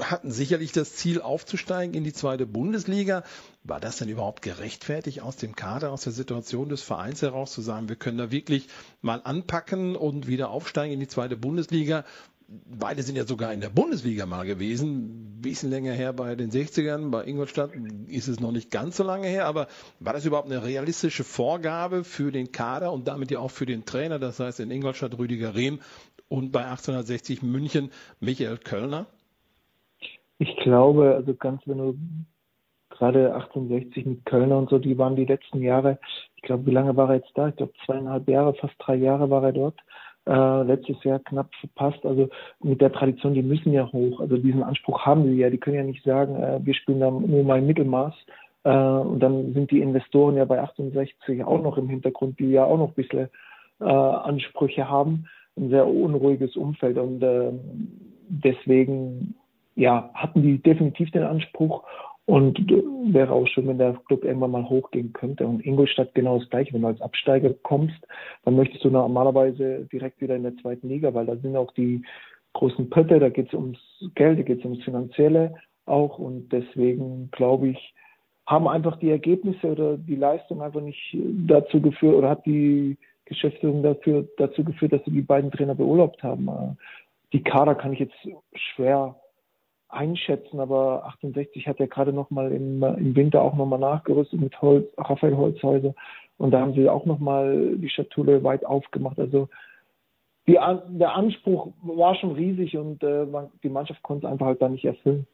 hatten 0.00 0.30
sicherlich 0.30 0.72
das 0.72 0.94
Ziel 0.94 1.20
aufzusteigen 1.20 1.94
in 1.94 2.04
die 2.04 2.12
zweite 2.12 2.46
Bundesliga. 2.46 3.22
War 3.64 3.80
das 3.80 3.98
denn 3.98 4.08
überhaupt 4.08 4.42
gerechtfertigt 4.42 5.22
aus 5.22 5.36
dem 5.36 5.54
Kader, 5.54 5.92
aus 5.92 6.02
der 6.02 6.12
Situation 6.12 6.68
des 6.68 6.82
Vereins 6.82 7.22
heraus 7.22 7.52
zu 7.52 7.62
sagen, 7.62 7.88
wir 7.88 7.96
können 7.96 8.18
da 8.18 8.30
wirklich 8.30 8.68
mal 9.02 9.20
anpacken 9.22 9.96
und 9.96 10.26
wieder 10.26 10.50
aufsteigen 10.50 10.94
in 10.94 11.00
die 11.00 11.08
zweite 11.08 11.36
Bundesliga? 11.36 12.04
beide 12.48 13.02
sind 13.02 13.16
ja 13.16 13.26
sogar 13.26 13.52
in 13.52 13.60
der 13.60 13.68
Bundesliga 13.68 14.24
mal 14.24 14.46
gewesen. 14.46 15.36
Ein 15.36 15.42
bisschen 15.42 15.70
länger 15.70 15.92
her 15.92 16.12
bei 16.12 16.34
den 16.34 16.50
60ern. 16.50 17.10
Bei 17.10 17.24
Ingolstadt 17.24 17.72
ist 18.06 18.28
es 18.28 18.40
noch 18.40 18.52
nicht 18.52 18.70
ganz 18.70 18.96
so 18.96 19.04
lange 19.04 19.28
her. 19.28 19.46
Aber 19.46 19.68
war 20.00 20.14
das 20.14 20.24
überhaupt 20.24 20.50
eine 20.50 20.64
realistische 20.64 21.24
Vorgabe 21.24 22.04
für 22.04 22.32
den 22.32 22.50
Kader 22.50 22.92
und 22.92 23.06
damit 23.06 23.30
ja 23.30 23.38
auch 23.38 23.50
für 23.50 23.66
den 23.66 23.84
Trainer? 23.84 24.18
Das 24.18 24.40
heißt 24.40 24.60
in 24.60 24.70
Ingolstadt 24.70 25.18
Rüdiger 25.18 25.54
Rehm 25.54 25.80
und 26.28 26.50
bei 26.50 26.64
1860 26.64 27.42
München 27.42 27.90
Michael 28.20 28.58
Kölner? 28.58 29.06
Ich 30.38 30.56
glaube, 30.56 31.14
also 31.14 31.34
ganz, 31.34 31.62
wenn 31.66 31.78
du 31.78 31.94
gerade 32.90 33.34
1860 33.34 34.06
mit 34.06 34.24
Kölner 34.24 34.58
und 34.58 34.70
so, 34.70 34.78
die 34.78 34.98
waren 34.98 35.16
die 35.16 35.24
letzten 35.24 35.62
Jahre, 35.62 35.98
ich 36.36 36.42
glaube, 36.42 36.66
wie 36.66 36.72
lange 36.72 36.96
war 36.96 37.10
er 37.10 37.16
jetzt 37.16 37.32
da? 37.34 37.48
Ich 37.48 37.56
glaube, 37.56 37.72
zweieinhalb 37.84 38.28
Jahre, 38.28 38.54
fast 38.54 38.74
drei 38.78 38.96
Jahre 38.96 39.30
war 39.30 39.42
er 39.44 39.52
dort 39.52 39.78
äh, 40.28 40.62
letztes 40.62 41.02
Jahr 41.04 41.18
knapp 41.20 41.48
verpasst. 41.56 42.04
Also 42.04 42.28
mit 42.62 42.80
der 42.80 42.92
Tradition, 42.92 43.34
die 43.34 43.42
müssen 43.42 43.72
ja 43.72 43.90
hoch. 43.90 44.20
Also 44.20 44.36
diesen 44.36 44.62
Anspruch 44.62 45.04
haben 45.04 45.24
sie 45.24 45.36
ja. 45.36 45.50
Die 45.50 45.58
können 45.58 45.76
ja 45.76 45.82
nicht 45.82 46.04
sagen, 46.04 46.36
äh, 46.36 46.60
wir 46.62 46.74
spielen 46.74 47.00
da 47.00 47.10
nur 47.10 47.44
mal 47.44 47.62
Mittelmaß. 47.62 48.14
Äh, 48.64 48.70
und 48.70 49.20
dann 49.20 49.54
sind 49.54 49.70
die 49.70 49.80
Investoren 49.80 50.36
ja 50.36 50.44
bei 50.44 50.60
68 50.60 51.44
auch 51.44 51.62
noch 51.62 51.78
im 51.78 51.88
Hintergrund, 51.88 52.38
die 52.38 52.50
ja 52.50 52.64
auch 52.64 52.78
noch 52.78 52.88
ein 52.88 52.94
bisschen 52.94 53.28
äh, 53.80 53.84
Ansprüche 53.84 54.88
haben. 54.88 55.26
Ein 55.56 55.70
sehr 55.70 55.86
unruhiges 55.86 56.56
Umfeld. 56.56 56.98
Und 56.98 57.22
äh, 57.22 57.50
deswegen 58.28 59.34
ja, 59.78 60.10
hatten 60.12 60.42
die 60.42 60.58
definitiv 60.60 61.10
den 61.12 61.22
Anspruch 61.22 61.84
und 62.26 62.58
wäre 63.12 63.32
auch 63.32 63.46
schön, 63.46 63.68
wenn 63.68 63.78
der 63.78 63.94
Club 64.06 64.24
irgendwann 64.24 64.50
mal 64.50 64.68
hochgehen 64.68 65.12
könnte. 65.12 65.46
Und 65.46 65.64
Ingolstadt 65.64 66.14
genau 66.14 66.38
das 66.38 66.50
gleiche. 66.50 66.74
Wenn 66.74 66.82
du 66.82 66.88
als 66.88 67.00
Absteiger 67.00 67.54
kommst, 67.62 67.96
dann 68.44 68.56
möchtest 68.56 68.84
du 68.84 68.90
normalerweise 68.90 69.88
direkt 69.92 70.20
wieder 70.20 70.34
in 70.34 70.42
der 70.42 70.56
zweiten 70.56 70.88
Liga, 70.88 71.14
weil 71.14 71.26
da 71.26 71.36
sind 71.36 71.56
auch 71.56 71.72
die 71.72 72.02
großen 72.54 72.90
Pötte, 72.90 73.20
da 73.20 73.28
geht 73.28 73.48
es 73.48 73.54
ums 73.54 73.78
Geld, 74.16 74.40
da 74.40 74.42
geht 74.42 74.58
es 74.58 74.64
ums 74.64 74.82
Finanzielle 74.82 75.54
auch. 75.86 76.18
Und 76.18 76.48
deswegen 76.50 77.30
glaube 77.30 77.68
ich, 77.68 77.94
haben 78.46 78.66
einfach 78.66 78.98
die 78.98 79.10
Ergebnisse 79.10 79.68
oder 79.68 79.96
die 79.96 80.16
Leistung 80.16 80.60
einfach 80.60 80.80
nicht 80.80 81.16
dazu 81.46 81.80
geführt 81.80 82.16
oder 82.16 82.30
hat 82.30 82.44
die 82.46 82.98
Geschäftsführung 83.26 83.84
dafür, 83.84 84.26
dazu 84.38 84.64
geführt, 84.64 84.92
dass 84.92 85.04
sie 85.04 85.12
die 85.12 85.22
beiden 85.22 85.52
Trainer 85.52 85.76
beurlaubt 85.76 86.22
haben. 86.24 86.76
Die 87.32 87.44
Kader 87.44 87.76
kann 87.76 87.92
ich 87.92 88.00
jetzt 88.00 88.16
schwer 88.54 89.14
einschätzen, 89.88 90.60
aber 90.60 91.06
68 91.06 91.66
hat 91.66 91.80
ja 91.80 91.86
gerade 91.86 92.12
noch 92.12 92.30
mal 92.30 92.52
im, 92.52 92.82
im 92.82 93.16
Winter 93.16 93.42
auch 93.42 93.54
noch 93.54 93.66
mal 93.66 93.78
nachgerüstet 93.78 94.40
mit 94.40 94.60
Holz, 94.60 94.86
Raphael 94.96 95.36
Holzhäuser 95.36 95.94
und 96.36 96.50
da 96.50 96.60
haben 96.60 96.74
sie 96.74 96.88
auch 96.88 97.06
noch 97.06 97.18
mal 97.18 97.76
die 97.76 97.90
Schatulle 97.90 98.44
weit 98.44 98.64
aufgemacht. 98.64 99.18
Also 99.18 99.48
die, 100.46 100.54
der 100.54 101.14
Anspruch 101.14 101.72
war 101.82 102.14
schon 102.14 102.32
riesig 102.32 102.76
und 102.76 103.02
äh, 103.02 103.26
die 103.62 103.68
Mannschaft 103.68 104.02
konnte 104.02 104.26
es 104.26 104.32
einfach 104.32 104.46
halt 104.46 104.62
da 104.62 104.68
nicht 104.68 104.84
erfüllen. 104.84 105.26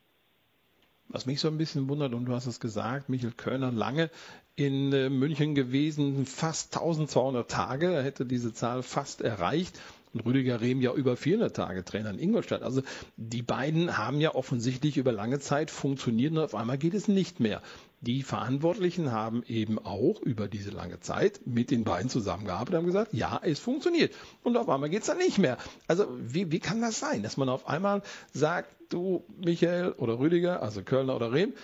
Was 1.09 1.27
mich 1.27 1.41
so 1.41 1.49
ein 1.49 1.59
bisschen 1.59 1.89
wundert, 1.89 2.15
und 2.15 2.25
du 2.25 2.33
hast 2.33 2.47
es 2.47 2.59
gesagt, 2.59 3.09
Michael 3.09 3.35
Kölner 3.37 3.71
lange 3.71 4.11
in 4.57 4.93
äh, 4.93 5.11
München 5.11 5.55
gewesen, 5.55 6.25
fast 6.27 6.77
1200 6.77 7.49
Tage, 7.49 7.93
er 7.93 8.03
hätte 8.03 8.25
diese 8.25 8.53
Zahl 8.53 8.83
fast 8.83 9.21
erreicht 9.21 9.79
und 10.15 10.25
Rüdiger 10.25 10.61
Rehm 10.61 10.81
ja 10.81 10.93
über 10.95 11.17
400 11.17 11.55
Tage 11.55 11.85
Trainer 11.85 12.11
in 12.11 12.19
Ingolstadt. 12.19 12.63
Also 12.63 12.83
die 13.17 13.43
beiden 13.43 13.99
haben 13.99 14.21
ja 14.21 14.35
offensichtlich 14.35 14.97
über 14.97 15.13
lange 15.13 15.41
Zeit 15.41 15.71
funktioniert 15.71 16.33
und 16.33 16.39
auf 16.39 16.55
einmal 16.55 16.79
geht 16.79 16.95
es 16.95 17.09
nicht 17.09 17.41
mehr. 17.41 17.61
Die 18.01 18.23
Verantwortlichen 18.23 19.13
haben 19.13 19.43
eben 19.47 19.79
auch 19.79 20.21
über 20.21 20.47
diese 20.47 20.71
lange 20.71 21.01
Zeit 21.01 21.41
mit 21.47 21.71
den 21.71 21.85
beiden 21.85 22.11
zusammengearbeitet 22.11 22.75
und 22.75 22.79
haben 22.79 22.87
gesagt, 22.87 23.15
ja, 23.15 23.41
es 23.43 23.59
funktioniert. 23.59 24.15
Und 24.43 24.57
auf 24.57 24.69
einmal 24.69 24.91
geht 24.91 25.01
es 25.01 25.07
dann 25.07 25.19
nicht 25.19 25.39
mehr. 25.39 25.57
Also 25.89 26.07
wie, 26.19 26.53
wie 26.53 26.61
kann 26.61 26.81
das 26.81 27.01
sein, 27.01 27.23
dass 27.23 27.37
man 27.37 27.49
auf 27.49 27.67
einmal 27.67 28.03
sagt, 28.33 28.69
du 28.91 29.25
Michael 29.43 29.93
oder 29.93 30.19
Rüdiger, 30.19 30.63
also 30.63 30.83
Kölner 30.83 31.17
oder 31.17 31.33
Rehm, 31.33 31.55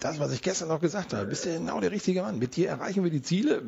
das, 0.00 0.20
was 0.20 0.32
ich 0.32 0.42
gestern 0.42 0.68
noch 0.68 0.80
gesagt 0.80 1.12
habe, 1.12 1.26
bist 1.26 1.44
du 1.44 1.50
genau 1.50 1.80
der 1.80 1.90
richtige 1.90 2.22
Mann. 2.22 2.38
Mit 2.38 2.56
dir 2.56 2.68
erreichen 2.68 3.02
wir 3.02 3.10
die 3.10 3.22
Ziele. 3.22 3.62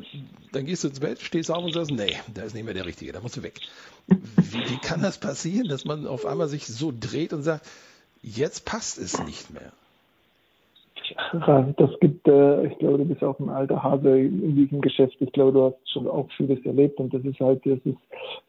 Dann 0.53 0.65
gehst 0.65 0.83
du 0.83 0.87
ins 0.87 1.01
Bett, 1.01 1.19
stehst 1.19 1.51
auf 1.51 1.63
und 1.63 1.73
sagst, 1.73 1.91
nee, 1.91 2.15
da 2.33 2.43
ist 2.43 2.55
nicht 2.55 2.63
mehr 2.63 2.73
der 2.73 2.85
Richtige, 2.85 3.11
da 3.11 3.19
musst 3.19 3.37
du 3.37 3.43
weg. 3.43 3.59
Wie, 4.07 4.69
wie 4.69 4.77
kann 4.77 5.01
das 5.01 5.17
passieren, 5.17 5.67
dass 5.67 5.83
man 5.83 6.07
auf 6.07 6.25
einmal 6.25 6.47
sich 6.47 6.67
so 6.67 6.93
dreht 6.97 7.33
und 7.33 7.43
sagt, 7.43 7.67
jetzt 8.21 8.65
passt 8.65 8.97
es 8.97 9.23
nicht 9.25 9.51
mehr? 9.53 9.73
Das 11.77 11.89
gibt, 11.99 12.25
äh, 12.27 12.67
ich 12.67 12.77
glaube, 12.79 12.99
du 12.99 13.05
bist 13.05 13.21
auch 13.21 13.37
ein 13.39 13.49
alter 13.49 13.83
Hase 13.83 14.17
in 14.17 14.55
diesem 14.55 14.79
Geschäft. 14.79 15.17
Ich 15.19 15.33
glaube, 15.33 15.51
du 15.51 15.65
hast 15.65 15.91
schon 15.91 16.07
auch 16.07 16.29
vieles 16.37 16.65
erlebt 16.65 16.99
und 16.99 17.13
das 17.13 17.23
ist 17.25 17.39
halt, 17.41 17.65
das 17.65 17.79
ist 17.83 17.97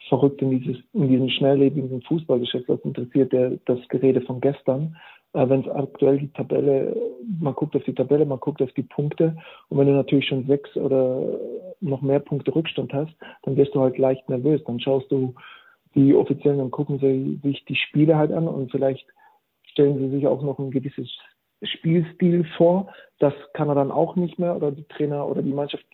verrückt 0.08 0.40
in 0.42 0.50
dieses, 0.50 0.76
in 0.92 1.08
diesem 1.08 1.28
schnelllebigen 1.28 2.02
Fußballgeschäft, 2.02 2.68
was 2.68 2.80
interessiert 2.82 3.32
der, 3.32 3.58
das 3.64 3.80
Gerede 3.88 4.20
von 4.20 4.40
gestern 4.40 4.96
wenn 5.34 5.60
es 5.60 5.68
aktuell 5.68 6.18
die 6.18 6.32
Tabelle, 6.32 6.94
man 7.40 7.54
guckt 7.54 7.74
auf 7.74 7.84
die 7.84 7.94
Tabelle, 7.94 8.26
man 8.26 8.40
guckt 8.40 8.60
auf 8.60 8.72
die 8.72 8.82
Punkte 8.82 9.36
und 9.68 9.78
wenn 9.78 9.86
du 9.86 9.94
natürlich 9.94 10.26
schon 10.26 10.46
sechs 10.46 10.76
oder 10.76 11.22
noch 11.80 12.02
mehr 12.02 12.20
Punkte 12.20 12.54
Rückstand 12.54 12.92
hast, 12.92 13.12
dann 13.42 13.56
wirst 13.56 13.74
du 13.74 13.80
halt 13.80 13.96
leicht 13.98 14.28
nervös. 14.28 14.62
Dann 14.64 14.78
schaust 14.80 15.10
du 15.10 15.34
die 15.94 16.14
Offiziellen 16.14 16.60
und 16.60 16.70
gucken 16.70 16.98
sie 16.98 17.40
sich 17.42 17.64
die 17.64 17.76
Spiele 17.76 18.16
halt 18.16 18.32
an 18.32 18.46
und 18.46 18.70
vielleicht 18.70 19.06
stellen 19.64 19.98
sie 19.98 20.10
sich 20.10 20.26
auch 20.26 20.42
noch 20.42 20.58
ein 20.58 20.70
gewisses 20.70 21.10
Spielstil 21.62 22.44
vor. 22.56 22.92
Das 23.18 23.32
kann 23.54 23.68
er 23.68 23.74
dann 23.74 23.90
auch 23.90 24.16
nicht 24.16 24.38
mehr 24.38 24.54
oder 24.54 24.70
die 24.70 24.84
Trainer 24.84 25.26
oder 25.26 25.42
die 25.42 25.52
Mannschaft 25.52 25.86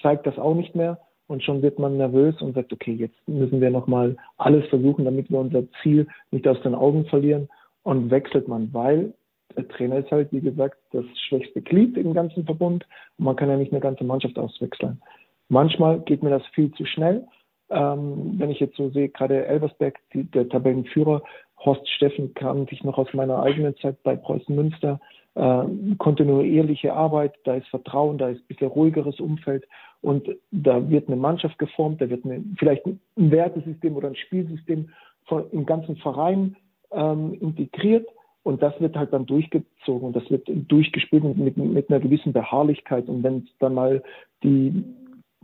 zeigt 0.00 0.26
das 0.26 0.38
auch 0.38 0.54
nicht 0.54 0.74
mehr. 0.74 0.98
und 1.26 1.42
schon 1.42 1.60
wird 1.60 1.78
man 1.78 1.98
nervös 1.98 2.40
und 2.40 2.54
sagt, 2.54 2.72
okay, 2.72 2.92
jetzt 2.92 3.28
müssen 3.28 3.60
wir 3.60 3.68
nochmal 3.68 4.16
alles 4.38 4.66
versuchen, 4.68 5.04
damit 5.04 5.30
wir 5.30 5.38
unser 5.38 5.64
Ziel 5.82 6.06
nicht 6.30 6.48
aus 6.48 6.58
den 6.62 6.74
Augen 6.74 7.04
verlieren 7.04 7.50
und 7.88 8.10
wechselt 8.10 8.48
man, 8.48 8.68
weil 8.74 9.14
der 9.56 9.66
Trainer 9.66 9.96
ist 9.96 10.10
halt, 10.10 10.30
wie 10.30 10.42
gesagt, 10.42 10.76
das 10.92 11.06
schwächste 11.26 11.62
Glied 11.62 11.96
im 11.96 12.12
ganzen 12.12 12.44
Verbund 12.44 12.86
und 13.16 13.24
man 13.24 13.34
kann 13.34 13.48
ja 13.48 13.56
nicht 13.56 13.72
eine 13.72 13.80
ganze 13.80 14.04
Mannschaft 14.04 14.38
auswechseln. 14.38 15.00
Manchmal 15.48 16.00
geht 16.00 16.22
mir 16.22 16.28
das 16.28 16.44
viel 16.48 16.70
zu 16.72 16.84
schnell. 16.84 17.26
Ähm, 17.70 18.34
wenn 18.36 18.50
ich 18.50 18.60
jetzt 18.60 18.76
so 18.76 18.90
sehe, 18.90 19.08
gerade 19.08 19.46
Elversberg, 19.46 19.98
die, 20.12 20.24
der 20.24 20.50
Tabellenführer, 20.50 21.22
Horst 21.64 21.88
Steffen 21.88 22.34
kannte 22.34 22.74
ich 22.74 22.84
noch 22.84 22.98
aus 22.98 23.08
meiner 23.14 23.42
eigenen 23.42 23.74
Zeit 23.78 24.02
bei 24.02 24.16
Preußen 24.16 24.54
Münster, 24.54 25.00
äh, 25.34 25.64
kontinuierliche 25.96 26.92
Arbeit, 26.92 27.36
da 27.44 27.54
ist 27.54 27.68
Vertrauen, 27.68 28.18
da 28.18 28.28
ist 28.28 28.42
ein 28.42 28.48
bisschen 28.48 28.68
ruhigeres 28.68 29.18
Umfeld 29.18 29.66
und 30.02 30.28
da 30.50 30.90
wird 30.90 31.08
eine 31.08 31.16
Mannschaft 31.16 31.58
geformt, 31.58 32.02
da 32.02 32.10
wird 32.10 32.26
eine, 32.26 32.44
vielleicht 32.58 32.84
ein 32.84 33.00
Wertesystem 33.16 33.96
oder 33.96 34.08
ein 34.08 34.16
Spielsystem 34.16 34.90
von, 35.24 35.50
im 35.52 35.64
ganzen 35.64 35.96
Verein 35.96 36.54
ähm, 36.92 37.34
integriert 37.40 38.06
und 38.42 38.62
das 38.62 38.78
wird 38.80 38.96
halt 38.96 39.12
dann 39.12 39.26
durchgezogen 39.26 40.08
und 40.08 40.16
das 40.16 40.30
wird 40.30 40.48
durchgespielt 40.48 41.24
mit, 41.36 41.56
mit 41.56 41.90
einer 41.90 42.00
gewissen 42.00 42.32
Beharrlichkeit 42.32 43.08
und 43.08 43.22
wenn 43.22 43.48
dann 43.58 43.74
mal 43.74 44.02
die, 44.42 44.84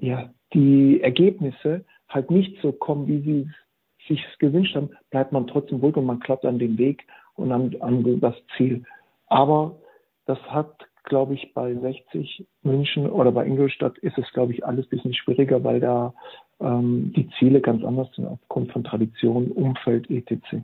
ja, 0.01 0.31
die 0.53 1.01
Ergebnisse 1.03 1.85
halt 2.09 2.31
nicht 2.31 2.61
so 2.63 2.73
kommen, 2.73 3.07
wie 3.09 3.21
sie 3.21 3.51
sich 4.09 4.25
gewünscht 4.39 4.75
haben, 4.77 4.91
bleibt 5.11 5.33
man 5.33 5.47
trotzdem 5.47 5.81
ruhig 5.81 5.97
und 5.97 6.07
man 6.07 6.21
klappt 6.21 6.45
an 6.45 6.59
den 6.59 6.79
Weg 6.79 7.07
und 7.35 7.53
an, 7.53 7.75
an 7.81 8.21
das 8.21 8.35
Ziel. 8.57 8.85
Aber 9.27 9.77
das 10.27 10.39
hat, 10.43 10.87
glaube 11.05 11.35
ich, 11.35 11.53
bei 11.55 11.75
60 11.75 12.47
München 12.63 13.09
oder 13.09 13.33
bei 13.33 13.47
Ingolstadt 13.47 13.99
ist 13.99 14.19
es, 14.19 14.31
glaube 14.33 14.53
ich, 14.53 14.65
alles 14.65 14.87
ein 14.87 14.91
bisschen 14.91 15.15
schwieriger, 15.15 15.63
weil 15.65 15.81
da 15.81 16.15
ähm, 16.61 17.13
die 17.17 17.29
Ziele 17.39 17.61
ganz 17.61 17.85
anders 17.85 18.09
sind 18.15 18.27
aufgrund 18.27 18.73
von 18.73 18.85
Tradition, 18.85 19.51
Umfeld, 19.53 20.09
etc. 20.11 20.63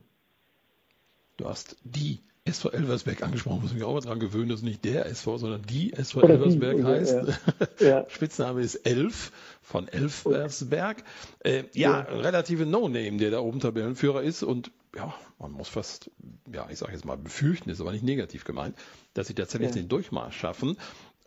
Du 1.41 1.49
hast 1.49 1.77
die 1.85 2.21
SV 2.45 2.71
Elversberg 2.71 3.23
angesprochen, 3.23 3.63
muss 3.63 3.73
mich 3.73 3.83
auch 3.83 3.95
mal 3.95 4.01
dran 4.01 4.21
gewöhnen, 4.21 4.51
dass 4.51 4.61
nicht 4.61 4.85
der 4.85 5.07
SV, 5.07 5.39
sondern 5.39 5.63
die 5.63 5.93
SV 5.93 6.19
Oder 6.21 6.35
Elversberg 6.35 6.77
die, 6.77 6.85
heißt. 6.85 7.15
Ja. 7.15 7.69
ja. 7.87 8.05
Spitzname 8.09 8.61
ist 8.61 8.75
Elf 8.75 9.33
von 9.63 9.89
Elversberg. 9.89 11.03
Äh, 11.39 11.65
ja, 11.73 11.91
ja, 11.91 12.01
relative 12.01 12.67
No-Name, 12.67 13.17
der 13.17 13.31
da 13.31 13.41
oben 13.41 13.61
Tabellenführer 13.61 14.23
ist 14.23 14.43
und 14.43 14.71
ja, 14.95 15.15
man 15.39 15.53
muss 15.53 15.69
fast, 15.69 16.11
ja, 16.53 16.69
ich 16.71 16.79
sage 16.79 16.93
jetzt 16.93 17.07
mal 17.07 17.17
befürchten, 17.17 17.71
ist 17.71 17.81
aber 17.81 17.93
nicht 17.93 18.05
negativ 18.05 18.45
gemeint, 18.45 18.77
dass 19.15 19.29
sie 19.29 19.35
tatsächlich 19.35 19.71
ja. 19.71 19.77
den 19.77 19.89
Durchmarsch 19.89 20.37
schaffen. 20.37 20.77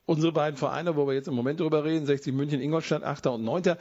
Unsere 0.06 0.34
beiden 0.34 0.58
Vereine, 0.58 0.98
wo 0.98 1.08
wir 1.08 1.14
jetzt 1.14 1.30
im 1.30 1.34
Moment 1.34 1.62
drüber 1.62 1.86
reden, 1.86 2.06
60 2.06 2.34
München, 2.34 2.60
Ingolstadt, 2.62 3.04
8. 3.04 3.28
und 3.28 3.46
9. 3.46 3.76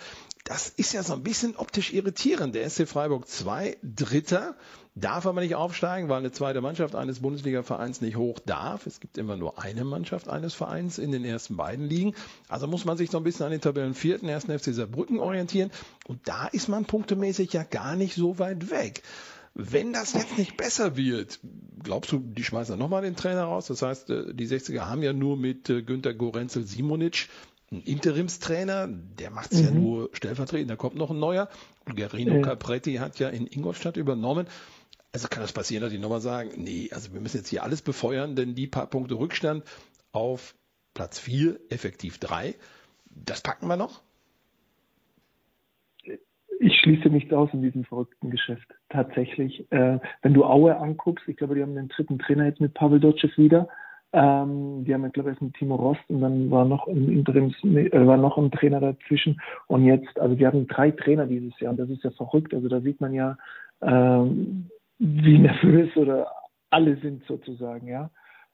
Das 0.44 0.68
ist 0.68 0.92
ja 0.92 1.02
so 1.02 1.14
ein 1.14 1.22
bisschen 1.24 1.56
optisch 1.56 1.92
irritierend. 1.92 2.54
Der 2.54 2.68
SC 2.68 2.86
Freiburg 2.86 3.26
2, 3.26 3.76
Dritter, 3.82 4.54
darf 4.94 5.26
aber 5.26 5.40
nicht 5.40 5.54
aufsteigen, 5.54 6.08
weil 6.08 6.18
eine 6.18 6.30
zweite 6.30 6.60
Mannschaft 6.60 6.94
eines 6.94 7.20
Bundesliga-Vereins 7.20 8.02
nicht 8.02 8.16
hoch 8.16 8.38
darf. 8.44 8.86
Es 8.86 9.00
gibt 9.00 9.18
immer 9.18 9.36
nur 9.36 9.60
eine 9.60 9.84
Mannschaft 9.84 10.28
eines 10.28 10.54
Vereins 10.54 10.98
in 10.98 11.10
den 11.10 11.24
ersten 11.24 11.56
beiden 11.56 11.86
Ligen. 11.86 12.14
Also 12.48 12.66
muss 12.66 12.84
man 12.84 12.96
sich 12.96 13.10
so 13.10 13.18
ein 13.18 13.24
bisschen 13.24 13.46
an 13.46 13.52
den 13.52 13.60
Tabellen 13.60 13.94
vierten, 13.94 14.28
ersten 14.28 14.56
FC 14.56 14.74
Saarbrücken 14.74 15.18
orientieren. 15.18 15.70
Und 16.06 16.28
da 16.28 16.46
ist 16.46 16.68
man 16.68 16.84
punktemäßig 16.84 17.52
ja 17.52 17.64
gar 17.64 17.96
nicht 17.96 18.14
so 18.14 18.38
weit 18.38 18.70
weg. 18.70 19.02
Wenn 19.54 19.92
das 19.92 20.14
jetzt 20.14 20.38
nicht 20.38 20.56
besser 20.56 20.96
wird, 20.96 21.40
glaubst 21.82 22.10
du, 22.12 22.18
die 22.18 22.44
schmeißen 22.44 22.72
dann 22.72 22.78
nochmal 22.78 23.02
den 23.02 23.16
Trainer 23.16 23.44
raus? 23.44 23.66
Das 23.66 23.82
heißt, 23.82 24.10
äh, 24.10 24.34
die 24.34 24.48
60er 24.48 24.86
haben 24.86 25.02
ja 25.02 25.12
nur 25.12 25.36
mit 25.36 25.68
äh, 25.68 25.82
Günter 25.82 26.14
Gorenzel 26.14 26.64
Simonic 26.64 27.28
einen 27.70 27.82
Interimstrainer, 27.82 28.88
der 28.88 29.30
macht 29.30 29.52
es 29.52 29.60
mhm. 29.60 29.64
ja 29.64 29.70
nur 29.72 30.10
stellvertretend, 30.12 30.70
da 30.70 30.76
kommt 30.76 30.96
noch 30.96 31.10
ein 31.10 31.18
neuer. 31.18 31.48
Und 31.86 31.96
Gerino 31.96 32.36
ja. 32.36 32.42
Capretti 32.42 32.94
hat 32.94 33.18
ja 33.18 33.28
in 33.28 33.46
Ingolstadt 33.46 33.96
übernommen. 33.96 34.46
Also 35.12 35.28
kann 35.28 35.42
das 35.42 35.52
passieren, 35.52 35.82
dass 35.82 35.92
die 35.92 35.98
nochmal 35.98 36.20
sagen, 36.20 36.52
nee, 36.56 36.88
also 36.92 37.12
wir 37.12 37.20
müssen 37.20 37.38
jetzt 37.38 37.48
hier 37.48 37.62
alles 37.62 37.82
befeuern, 37.82 38.36
denn 38.36 38.54
die 38.54 38.66
paar 38.66 38.86
Punkte 38.86 39.14
Rückstand 39.14 39.64
auf 40.12 40.54
Platz 40.94 41.18
4, 41.18 41.58
effektiv 41.70 42.18
3, 42.18 42.54
das 43.10 43.42
packen 43.42 43.66
wir 43.66 43.76
noch? 43.76 44.02
Ich 46.62 46.78
schließe 46.78 47.08
nichts 47.08 47.32
aus 47.32 47.50
in 47.52 47.60
diesem 47.60 47.82
verrückten 47.82 48.30
Geschäft. 48.30 48.72
Tatsächlich. 48.88 49.66
Äh, 49.72 49.98
wenn 50.22 50.32
du 50.32 50.44
Aue 50.44 50.76
anguckst, 50.76 51.26
ich 51.26 51.36
glaube, 51.36 51.56
die 51.56 51.62
haben 51.62 51.74
den 51.74 51.88
dritten 51.88 52.20
Trainer 52.20 52.44
jetzt 52.44 52.60
mit 52.60 52.72
Pavel 52.72 53.00
Dotschew 53.00 53.30
wieder. 53.36 53.68
Ähm, 54.12 54.84
die 54.84 54.94
haben, 54.94 55.10
glaube 55.10 55.32
ich, 55.32 55.40
mit 55.40 55.54
Timo 55.54 55.74
Rost 55.74 56.02
und 56.06 56.20
dann 56.20 56.52
war 56.52 56.64
noch 56.64 56.86
ein 56.86 57.08
Interims, 57.08 57.56
äh, 57.64 58.06
war 58.06 58.16
noch 58.16 58.38
ein 58.38 58.52
Trainer 58.52 58.78
dazwischen. 58.78 59.40
Und 59.66 59.86
jetzt, 59.86 60.16
also 60.20 60.38
wir 60.38 60.46
haben 60.46 60.68
drei 60.68 60.92
Trainer 60.92 61.26
dieses 61.26 61.58
Jahr 61.58 61.72
und 61.72 61.80
das 61.80 61.90
ist 61.90 62.04
ja 62.04 62.12
verrückt. 62.12 62.54
Also 62.54 62.68
da 62.68 62.80
sieht 62.80 63.00
man 63.00 63.12
ja, 63.12 63.36
ähm, 63.80 64.70
wie 65.00 65.38
nervös 65.38 65.96
oder 65.96 66.30
alle 66.70 66.96
sind 66.98 67.24
sozusagen, 67.24 67.88
ja. 67.88 68.08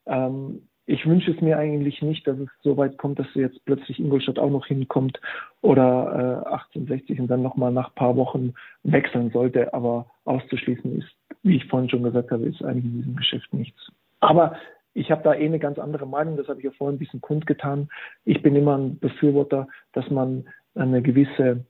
Ähm, 0.07 0.63
ich 0.89 1.05
wünsche 1.05 1.33
es 1.33 1.41
mir 1.43 1.59
eigentlich 1.59 2.01
nicht, 2.01 2.27
dass 2.27 2.39
es 2.39 2.49
so 2.63 2.79
weit 2.79 2.97
kommt, 2.97 3.19
dass 3.19 3.27
jetzt 3.35 3.63
plötzlich 3.67 4.01
Ingolstadt 4.01 4.39
auch 4.39 4.49
noch 4.49 4.65
hinkommt 4.65 5.21
oder 5.61 6.43
äh, 6.47 6.51
1860 6.51 7.21
und 7.21 7.27
dann 7.29 7.43
nochmal 7.43 7.71
nach 7.71 7.91
ein 7.91 7.95
paar 7.95 8.17
Wochen 8.17 8.55
wechseln 8.85 9.31
sollte. 9.31 9.75
Aber 9.75 10.07
auszuschließen 10.25 10.99
ist, 10.99 11.09
wie 11.43 11.57
ich 11.57 11.67
vorhin 11.67 11.91
schon 11.91 12.05
gesagt 12.05 12.31
habe, 12.31 12.47
ist 12.47 12.65
eigentlich 12.65 12.87
in 12.87 12.97
diesem 12.97 13.17
Geschäft 13.17 13.53
nichts. 13.53 13.93
Aber 14.21 14.57
ich 14.95 15.11
habe 15.11 15.23
da 15.23 15.35
eh 15.35 15.45
eine 15.45 15.59
ganz 15.59 15.79
andere 15.79 16.07
Meinung, 16.07 16.39
das 16.39 16.49
habe 16.49 16.61
ich 16.61 16.65
ja 16.65 16.71
vorhin 16.71 16.97
ein 16.97 16.99
bisschen 16.99 17.21
kundgetan. 17.21 17.91
Ich 18.25 18.41
bin 18.41 18.57
immer 18.57 18.79
ein 18.79 18.99
Befürworter, 18.99 19.69
dass 19.93 20.09
man 20.09 20.47
eine 20.75 21.03
gewisse 21.03 21.67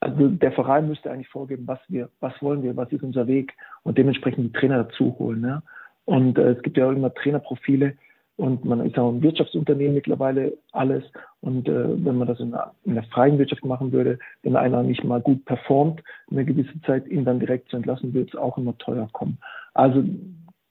also 0.00 0.28
der 0.28 0.50
Verein 0.50 0.88
müsste 0.88 1.10
eigentlich 1.10 1.28
vorgeben, 1.28 1.66
was 1.66 1.78
wir, 1.88 2.10
was 2.18 2.34
wollen 2.42 2.64
wir, 2.64 2.76
was 2.76 2.90
ist 2.90 3.04
unser 3.04 3.28
Weg 3.28 3.54
und 3.84 3.96
dementsprechend 3.96 4.44
die 4.44 4.52
Trainer 4.58 4.82
dazu 4.82 5.16
holen. 5.18 5.40
Ne? 5.40 5.62
Und 6.04 6.38
äh, 6.38 6.52
es 6.52 6.62
gibt 6.62 6.76
ja 6.76 6.88
auch 6.88 6.92
immer 6.92 7.14
Trainerprofile 7.14 7.94
und 8.36 8.64
man 8.64 8.84
ist 8.84 8.98
auch 8.98 9.12
ein 9.12 9.22
Wirtschaftsunternehmen 9.22 9.94
mittlerweile 9.94 10.56
alles. 10.72 11.04
Und 11.40 11.68
äh, 11.68 12.04
wenn 12.04 12.16
man 12.16 12.28
das 12.28 12.40
in 12.40 12.54
einer, 12.54 12.74
in 12.84 12.92
einer 12.92 13.06
freien 13.08 13.38
Wirtschaft 13.38 13.64
machen 13.64 13.92
würde, 13.92 14.18
wenn 14.42 14.56
einer 14.56 14.82
nicht 14.82 15.04
mal 15.04 15.20
gut 15.20 15.44
performt, 15.44 16.02
eine 16.30 16.44
gewisse 16.44 16.80
Zeit 16.82 17.06
ihn 17.08 17.24
dann 17.24 17.40
direkt 17.40 17.68
zu 17.68 17.76
entlassen, 17.76 18.14
würde 18.14 18.30
es 18.30 18.38
auch 18.38 18.58
immer 18.58 18.76
teuer 18.78 19.08
kommen. 19.12 19.38
Also 19.74 20.02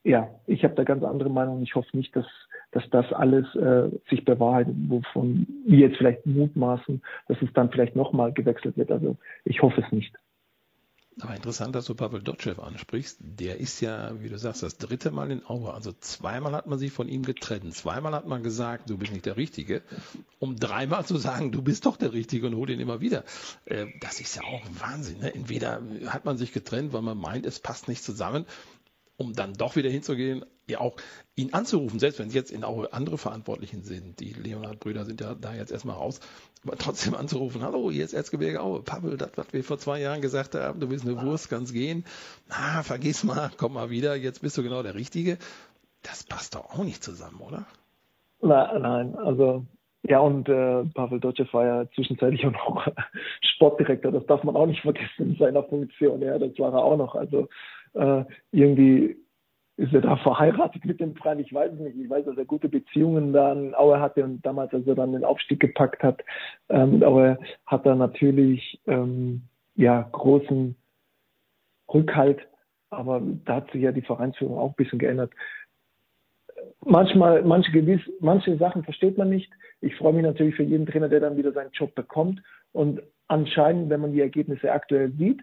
ja, 0.03 0.29
ich 0.47 0.63
habe 0.63 0.73
da 0.75 0.83
ganz 0.83 1.03
andere 1.03 1.29
Meinung 1.29 1.61
ich 1.61 1.75
hoffe 1.75 1.95
nicht, 1.95 2.15
dass, 2.15 2.25
dass 2.71 2.83
das 2.89 3.11
alles 3.13 3.53
äh, 3.55 3.89
sich 4.09 4.25
bewahrheitet, 4.25 4.75
wovon 4.87 5.45
wir 5.65 5.87
jetzt 5.87 5.97
vielleicht 5.97 6.25
mutmaßen, 6.25 7.01
dass 7.27 7.41
es 7.41 7.53
dann 7.53 7.69
vielleicht 7.69 7.95
nochmal 7.95 8.33
gewechselt 8.33 8.77
wird. 8.77 8.91
Also 8.91 9.17
ich 9.45 9.61
hoffe 9.61 9.81
es 9.81 9.91
nicht. 9.91 10.15
Aber 11.19 11.35
interessant, 11.35 11.75
dass 11.75 11.85
du 11.85 11.93
Pavel 11.93 12.21
Dotschew 12.21 12.61
ansprichst. 12.61 13.17
Der 13.19 13.59
ist 13.59 13.81
ja, 13.81 14.21
wie 14.21 14.29
du 14.29 14.39
sagst, 14.39 14.63
das 14.63 14.77
dritte 14.77 15.11
Mal 15.11 15.29
in 15.29 15.45
Aue. 15.45 15.73
Also 15.73 15.91
zweimal 15.91 16.53
hat 16.53 16.67
man 16.67 16.79
sich 16.79 16.91
von 16.91 17.09
ihm 17.09 17.23
getrennt. 17.23 17.75
Zweimal 17.75 18.13
hat 18.13 18.27
man 18.27 18.43
gesagt, 18.43 18.89
du 18.89 18.97
bist 18.97 19.11
nicht 19.11 19.25
der 19.25 19.35
Richtige. 19.35 19.83
Um 20.39 20.55
dreimal 20.55 21.05
zu 21.05 21.17
sagen, 21.17 21.51
du 21.51 21.61
bist 21.61 21.85
doch 21.85 21.97
der 21.97 22.13
Richtige 22.13 22.47
und 22.47 22.55
hol 22.55 22.69
ihn 22.69 22.79
immer 22.79 23.01
wieder. 23.01 23.25
Äh, 23.65 23.87
das 23.99 24.21
ist 24.21 24.35
ja 24.35 24.43
auch 24.43 24.61
Wahnsinn. 24.79 25.19
Ne? 25.19 25.35
Entweder 25.35 25.81
hat 26.07 26.23
man 26.23 26.37
sich 26.37 26.53
getrennt, 26.53 26.93
weil 26.93 27.01
man 27.01 27.17
meint, 27.17 27.45
es 27.45 27.59
passt 27.59 27.89
nicht 27.89 28.03
zusammen 28.03 28.45
um 29.21 29.33
dann 29.33 29.53
doch 29.53 29.75
wieder 29.75 29.89
hinzugehen, 29.91 30.43
ja 30.71 30.79
auch 30.79 30.95
ihn 31.35 31.53
anzurufen, 31.53 31.99
selbst 31.99 32.19
wenn 32.19 32.27
es 32.27 32.33
jetzt 32.33 32.51
in 32.51 32.63
auch 32.63 32.91
andere 32.91 33.17
Verantwortlichen 33.17 33.83
sind. 33.83 34.19
Die 34.19 34.33
Leonhard-Brüder 34.33 35.05
sind 35.05 35.21
ja 35.21 35.35
da 35.35 35.53
jetzt 35.53 35.71
erstmal 35.71 35.95
raus, 35.95 36.19
aber 36.65 36.77
trotzdem 36.77 37.15
anzurufen, 37.15 37.63
hallo, 37.63 37.91
hier 37.91 38.03
ist 38.03 38.13
Erzgebirge 38.13 38.61
Aue, 38.61 38.81
Pavel, 38.81 39.17
das, 39.17 39.31
was 39.35 39.53
wir 39.53 39.63
vor 39.63 39.77
zwei 39.77 40.01
Jahren 40.01 40.21
gesagt 40.21 40.55
haben, 40.55 40.79
du 40.79 40.87
bist 40.87 41.05
eine 41.05 41.21
Wurst, 41.21 41.49
kannst 41.49 41.73
gehen, 41.73 42.05
na, 42.49 42.83
vergiss 42.83 43.23
mal, 43.23 43.51
komm 43.57 43.73
mal 43.73 43.89
wieder, 43.89 44.15
jetzt 44.15 44.41
bist 44.41 44.57
du 44.57 44.63
genau 44.63 44.83
der 44.83 44.95
Richtige. 44.95 45.37
Das 46.03 46.23
passt 46.23 46.55
doch 46.55 46.73
auch 46.73 46.83
nicht 46.83 47.03
zusammen, 47.03 47.39
oder? 47.41 47.65
Nein, 48.41 48.81
nein, 48.81 49.15
also 49.15 49.65
ja, 50.03 50.19
und 50.19 50.49
äh, 50.49 50.83
Pavel 50.95 51.19
Dotschew 51.19 51.45
war 51.51 51.65
ja 51.65 51.89
zwischenzeitlich 51.91 52.45
auch 52.45 52.51
noch 52.51 52.87
Sportdirektor. 53.41 54.11
Das 54.11 54.25
darf 54.25 54.43
man 54.43 54.55
auch 54.55 54.65
nicht 54.65 54.81
vergessen 54.81 55.31
in 55.31 55.35
seiner 55.35 55.63
Funktion. 55.63 56.21
Ja, 56.21 56.39
das 56.39 56.57
war 56.57 56.73
er 56.73 56.83
auch 56.83 56.97
noch. 56.97 57.13
Also 57.13 57.49
äh, 57.93 58.23
irgendwie 58.51 59.17
ist 59.77 59.93
er 59.93 60.01
da 60.01 60.15
verheiratet 60.23 60.85
mit 60.85 60.99
dem 60.99 61.15
Freien? 61.15 61.39
Ich 61.39 61.53
weiß 61.53 61.73
es 61.73 61.79
nicht. 61.79 61.97
Ich 61.97 62.09
weiß, 62.09 62.25
dass 62.25 62.37
er 62.37 62.45
gute 62.45 62.69
Beziehungen 62.69 63.33
da 63.33 63.51
in 63.53 63.75
Aue 63.75 63.99
hatte 63.99 64.23
und 64.23 64.45
damals, 64.45 64.73
als 64.73 64.87
er 64.87 64.95
dann 64.95 65.13
den 65.13 65.25
Aufstieg 65.25 65.59
gepackt 65.59 66.03
hat, 66.03 66.23
ähm, 66.69 67.03
Aue 67.03 67.37
hat 67.65 67.85
er 67.85 67.95
natürlich 67.95 68.79
ähm, 68.87 69.43
ja 69.75 70.07
großen 70.11 70.75
Rückhalt. 71.93 72.39
Aber 72.89 73.21
da 73.45 73.55
hat 73.55 73.71
sich 73.71 73.81
ja 73.81 73.91
die 73.91 74.01
Vereinsführung 74.01 74.57
auch 74.57 74.69
ein 74.69 74.75
bisschen 74.75 74.99
geändert. 74.99 75.31
Manchmal, 76.83 77.43
manche 77.43 77.71
gewiss, 77.71 78.01
manche 78.19 78.57
Sachen 78.57 78.83
versteht 78.83 79.17
man 79.17 79.29
nicht. 79.29 79.51
Ich 79.79 79.95
freue 79.95 80.13
mich 80.13 80.23
natürlich 80.23 80.55
für 80.55 80.63
jeden 80.63 80.85
Trainer, 80.85 81.09
der 81.09 81.21
dann 81.21 81.37
wieder 81.37 81.53
seinen 81.53 81.71
Job 81.71 81.95
bekommt. 81.95 82.41
Und 82.73 83.01
anscheinend, 83.27 83.89
wenn 83.89 84.01
man 84.01 84.11
die 84.11 84.21
Ergebnisse 84.21 84.71
aktuell 84.71 85.11
sieht, 85.13 85.41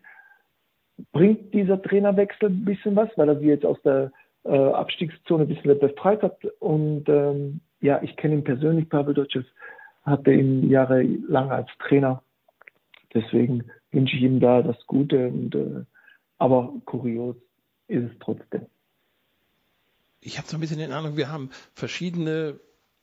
bringt 1.12 1.54
dieser 1.54 1.80
Trainerwechsel 1.80 2.48
ein 2.48 2.64
bisschen 2.64 2.96
was, 2.96 3.08
weil 3.16 3.28
er 3.28 3.38
sie 3.38 3.46
jetzt 3.46 3.64
aus 3.64 3.80
der 3.82 4.12
äh, 4.44 4.56
Abstiegszone 4.56 5.44
ein 5.44 5.48
bisschen 5.48 5.78
befreit 5.78 6.22
hat. 6.22 6.44
Und 6.58 7.08
ähm, 7.08 7.60
ja, 7.80 8.02
ich 8.02 8.16
kenne 8.16 8.34
ihn 8.34 8.44
persönlich, 8.44 8.88
Pavel 8.88 9.14
Dotschew, 9.14 9.42
hatte 10.02 10.32
ihn 10.32 10.68
jahrelang 10.68 11.50
als 11.50 11.68
Trainer. 11.78 12.22
Deswegen 13.14 13.64
wünsche 13.90 14.16
ich 14.16 14.22
ihm 14.22 14.40
da 14.40 14.62
das 14.62 14.76
Gute. 14.86 15.28
Und, 15.28 15.54
äh, 15.54 15.84
aber 16.38 16.72
kurios 16.84 17.36
ist 17.88 18.04
es 18.04 18.18
trotzdem. 18.20 18.66
Ich 20.20 20.36
habe 20.38 20.48
so 20.48 20.56
ein 20.56 20.60
bisschen 20.60 20.78
den 20.78 20.92
Eindruck, 20.92 21.16
wir 21.16 21.30
haben 21.30 21.50
verschiedene 21.74 22.58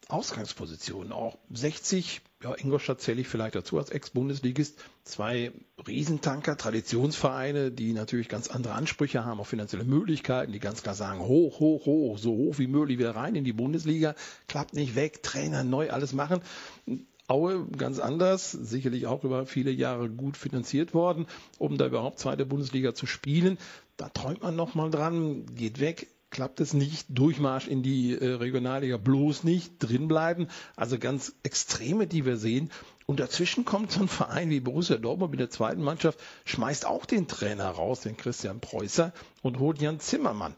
Ausgangspositionen. 0.08 1.12
Auch 1.12 1.38
60, 1.52 2.22
ja, 2.44 2.54
Ingolstadt 2.56 3.02
zähle 3.02 3.22
ich 3.22 3.28
vielleicht 3.28 3.56
dazu 3.56 3.80
als 3.80 3.90
Ex-Bundesligist. 3.90 4.80
Zwei 5.04 5.52
Riesentanker, 5.88 6.58
Traditionsvereine, 6.58 7.72
die 7.72 7.94
natürlich 7.94 8.30
ganz 8.30 8.48
andere 8.50 8.74
Ansprüche 8.74 9.26
haben 9.26 9.40
auf 9.40 9.48
finanzielle 9.48 9.84
Möglichkeiten, 9.84 10.52
die 10.52 10.60
ganz 10.60 10.84
klar 10.84 10.96
sagen, 10.96 11.22
hoch, 11.22 11.60
hoch, 11.60 11.86
hoch, 11.86 12.18
so 12.20 12.32
hoch 12.32 12.60
wie 12.60 12.68
möglich 12.68 13.00
wieder 13.00 13.16
rein 13.16 13.36
in 13.36 13.44
die 13.44 13.54
Bundesliga. 13.54 14.16
Klappt 14.48 14.76
nicht 14.76 14.96
weg, 14.96 15.24
Trainer 15.24 15.64
neu, 15.64 15.90
alles 15.90 16.14
machen. 16.14 16.42
Aue 17.28 17.66
ganz 17.76 17.98
anders, 17.98 18.52
sicherlich 18.52 19.08
auch 19.08 19.24
über 19.24 19.48
viele 19.48 19.72
Jahre 19.72 20.12
gut 20.12 20.38
finanziert 20.38 20.94
worden, 20.94 21.26
um 21.58 21.80
da 21.80 21.88
überhaupt 21.88 22.20
zweite 22.20 22.46
Bundesliga 22.46 22.94
zu 22.94 23.08
spielen. 23.08 23.58
Da 23.98 24.10
träumt 24.10 24.44
man 24.44 24.56
nochmal 24.56 24.92
dran, 24.92 25.48
geht 25.56 25.80
weg, 25.80 26.08
klappt 26.36 26.60
es 26.60 26.74
nicht, 26.74 27.08
Durchmarsch 27.08 27.70
in 27.70 27.82
die 27.82 28.12
äh, 28.12 28.34
Regionalliga 28.34 28.98
bloß 28.98 29.46
nicht, 29.46 29.76
drinbleiben. 29.80 30.50
Also 30.76 31.00
ganz 31.00 31.34
Extreme, 31.44 32.08
die 32.08 32.26
wir 32.26 32.36
sehen. 32.36 32.72
Und 33.06 33.22
dazwischen 33.22 33.64
kommt 33.64 33.94
so 33.94 34.02
ein 34.02 34.10
Verein 34.10 34.50
wie 34.50 34.60
Borussia 34.60 34.98
Dortmund 34.98 35.32
mit 35.32 35.40
der 35.40 35.50
zweiten 35.50 35.82
Mannschaft, 35.82 36.20
schmeißt 36.44 36.88
auch 36.88 37.06
den 37.06 37.30
Trainer 37.30 37.70
raus, 37.70 38.02
den 38.02 38.18
Christian 38.18 38.60
Preußer, 38.60 39.14
und 39.44 39.60
holt 39.60 39.80
Jan 39.80 40.02
Zimmermann. 40.02 40.56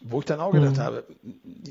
Wo 0.00 0.18
ich 0.18 0.24
dann 0.24 0.40
auch 0.40 0.50
gedacht 0.50 0.78
mhm. 0.78 0.80
habe, 0.80 1.06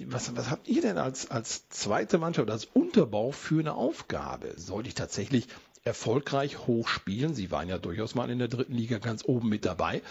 was, 0.06 0.34
was 0.34 0.50
habt 0.50 0.70
ihr 0.70 0.82
denn 0.82 0.98
als, 0.98 1.30
als 1.30 1.68
zweite 1.68 2.20
Mannschaft, 2.20 2.50
als 2.50 2.64
Unterbau 2.64 3.34
für 3.34 3.60
eine 3.60 3.74
Aufgabe? 3.74 4.54
Sollte 4.56 4.88
ich 4.88 4.96
tatsächlich 4.96 5.48
erfolgreich 5.84 6.68
hochspielen? 6.68 7.36
Sie 7.36 7.52
waren 7.52 7.68
ja 7.68 7.80
durchaus 7.80 8.16
mal 8.16 8.30
in 8.30 8.40
der 8.40 8.48
dritten 8.48 8.76
Liga 8.76 9.00
ganz 9.00 9.26
oben 9.26 9.50
mit 9.50 9.66
dabei. 9.66 10.02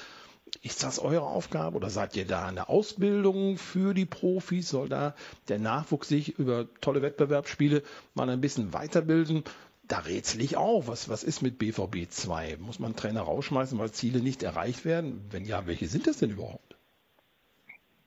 Ist 0.62 0.82
das 0.82 0.98
eure 0.98 1.22
Aufgabe 1.22 1.76
oder 1.76 1.90
seid 1.90 2.16
ihr 2.16 2.26
da 2.26 2.48
in 2.48 2.54
der 2.54 2.68
Ausbildung 2.70 3.56
für 3.56 3.94
die 3.94 4.04
Profis? 4.04 4.68
Soll 4.68 4.88
da 4.88 5.14
der 5.48 5.58
Nachwuchs 5.58 6.08
sich 6.08 6.38
über 6.38 6.66
tolle 6.80 7.02
Wettbewerbsspiele 7.02 7.82
mal 8.14 8.28
ein 8.28 8.40
bisschen 8.40 8.72
weiterbilden? 8.72 9.44
Da 9.88 10.00
rätsel 10.00 10.40
ich 10.42 10.56
auch. 10.56 10.86
Was, 10.86 11.08
was 11.08 11.24
ist 11.24 11.42
mit 11.42 11.58
BVB 11.58 12.08
2? 12.08 12.58
Muss 12.60 12.78
man 12.78 12.94
Trainer 12.94 13.22
rausschmeißen, 13.22 13.78
weil 13.78 13.90
Ziele 13.90 14.20
nicht 14.20 14.42
erreicht 14.42 14.84
werden? 14.84 15.24
Wenn 15.30 15.44
ja, 15.44 15.66
welche 15.66 15.86
sind 15.86 16.06
das 16.06 16.18
denn 16.18 16.30
überhaupt? 16.30 16.76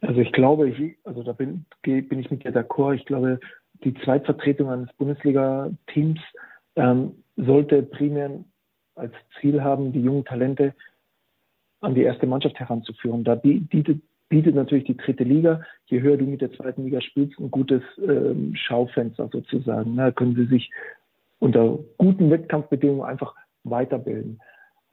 Also 0.02 0.20
ich 0.20 0.32
glaube, 0.32 0.70
ich, 0.70 0.98
also 1.06 1.24
da 1.24 1.32
bin, 1.32 1.66
bin 1.82 2.20
ich 2.20 2.30
mit 2.30 2.44
dir 2.44 2.54
d'accord. 2.54 2.96
Ich 2.96 3.06
glaube, 3.06 3.40
die 3.84 3.94
Zweitvertretung 3.94 4.70
eines 4.70 4.92
Bundesliga-Teams 4.94 6.20
ähm, 6.76 7.24
sollte 7.36 7.84
primär 7.84 8.44
als 8.96 9.14
Ziel 9.40 9.64
haben, 9.64 9.92
die 9.92 10.02
jungen 10.02 10.26
Talente 10.26 10.76
an 11.84 11.96
die 11.96 12.04
erste 12.04 12.28
Mannschaft 12.28 12.60
heranzuführen. 12.60 13.24
Da 13.24 13.36
bietet, 13.36 14.02
bietet 14.30 14.56
natürlich 14.56 14.86
die 14.86 14.98
dritte 14.98 15.24
Liga, 15.24 15.62
je 15.86 16.02
höher 16.02 16.18
du 16.18 16.26
mit 16.26 16.42
der 16.42 16.52
zweiten 16.54 16.86
Liga 16.86 17.02
spielst, 17.02 17.40
ein 17.40 17.52
gutes 17.52 17.84
ähm, 17.98 18.56
Schaufenster 18.56 19.30
sozusagen. 19.32 19.96
Da 19.98 20.12
können 20.12 20.36
sie 20.36 20.46
sich 20.46 20.72
unter 21.40 21.78
guten 21.98 22.32
Wettkampfbedingungen 22.32 23.04
einfach 23.04 23.36
weiterbilden. 23.64 24.40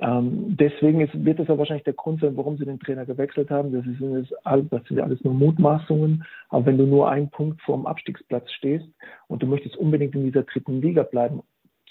Ähm, 0.00 0.56
deswegen 0.59 1.00
ist, 1.00 1.25
wird 1.25 1.38
das 1.38 1.49
ja 1.49 1.59
wahrscheinlich 1.59 1.85
der 1.85 1.92
Grund 1.92 2.20
sein, 2.20 2.37
warum 2.37 2.56
sie 2.56 2.64
den 2.64 2.80
Trainer 2.80 3.04
gewechselt 3.04 3.50
haben. 3.50 3.73
Das, 3.73 3.87
ist, 3.87 4.35
das 4.70 4.85
sind 4.88 5.00
alles 5.00 5.23
nur 5.23 5.35
Mutmaßungen. 5.35 6.25
Aber 6.49 6.66
wenn 6.66 6.78
du 6.78 6.87
nur 6.87 7.11
einen 7.11 7.30
Punkt 7.30 7.61
vorm 7.62 7.87
Abstiegsplatz 7.87 8.50
stehst 8.52 8.88
und 9.28 9.42
du 9.42 9.47
möchtest 9.47 9.76
unbedingt 9.76 10.14
in 10.14 10.25
dieser 10.25 10.42
dritten 10.42 10.80
Liga 10.80 11.02
bleiben, 11.02 11.42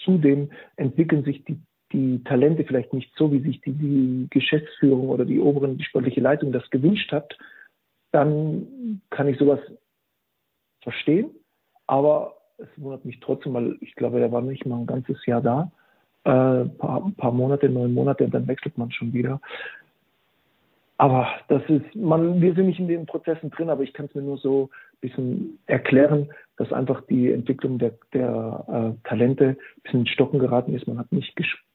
zudem 0.04 0.50
entwickeln 0.76 1.24
sich 1.24 1.44
die 1.46 1.60
die 1.92 2.24
Talente 2.24 2.64
vielleicht 2.64 2.94
nicht 2.94 3.12
so, 3.16 3.32
wie 3.32 3.40
sich 3.40 3.62
die, 3.62 3.74
die 3.74 4.28
Geschäftsführung 4.30 5.10
oder 5.10 5.26
die 5.26 5.40
oberen, 5.40 5.78
die 5.78 5.84
sportliche 5.84 6.22
Leitung 6.22 6.52
das 6.52 6.70
gewünscht 6.70 7.12
hat, 7.12 7.38
dann 8.12 9.02
kann 9.10 9.28
ich 9.28 9.38
sowas 9.38 9.60
verstehen. 10.82 11.32
Aber 11.88 12.36
es 12.58 12.68
wundert 12.78 13.06
mich 13.06 13.20
trotzdem, 13.20 13.54
weil 13.54 13.78
ich 13.82 13.96
glaube, 13.96 14.20
er 14.20 14.32
war 14.32 14.42
nicht 14.42 14.66
mal 14.66 14.78
ein 14.78 14.88
ganzes 14.88 15.26
Jahr 15.26 15.42
da. 15.42 15.72
Äh, 16.26 16.66
paar, 16.66 17.06
ein 17.06 17.16
paar 17.16 17.32
Monate, 17.32 17.70
neun 17.70 17.94
Monate, 17.94 18.26
und 18.26 18.34
dann 18.34 18.48
wechselt 18.48 18.78
man 18.78 18.92
schon 18.92 19.14
wieder. 19.14 19.40
Aber 20.98 21.28
das 21.48 21.64
ist, 21.70 21.96
man, 21.96 22.42
wir 22.42 22.54
sind 22.54 22.66
nicht 22.66 22.80
in 22.80 22.90
den 22.90 23.06
Prozessen 23.06 23.50
drin, 23.52 23.70
aber 23.70 23.84
ich 23.84 23.94
kann 23.94 24.08
es 24.08 24.16
mir 24.16 24.22
nur 24.22 24.38
so 24.38 24.66
ein 24.66 25.00
bisschen 25.00 25.60
erklären, 25.66 26.30
dass 26.58 26.74
einfach 26.74 27.02
die 27.08 27.32
Entwicklung 27.32 27.80
der, 27.80 27.94
der 28.14 28.66
äh, 28.98 29.08
Talente 29.08 29.46
ein 29.46 29.82
bisschen 29.84 30.00
in 30.02 30.08
Stocken 30.08 30.40
geraten 30.40 30.76
ist. 30.76 30.88
Man 30.88 31.00
hat 31.00 31.12
nicht 31.14 31.36
gespielt 31.38 31.69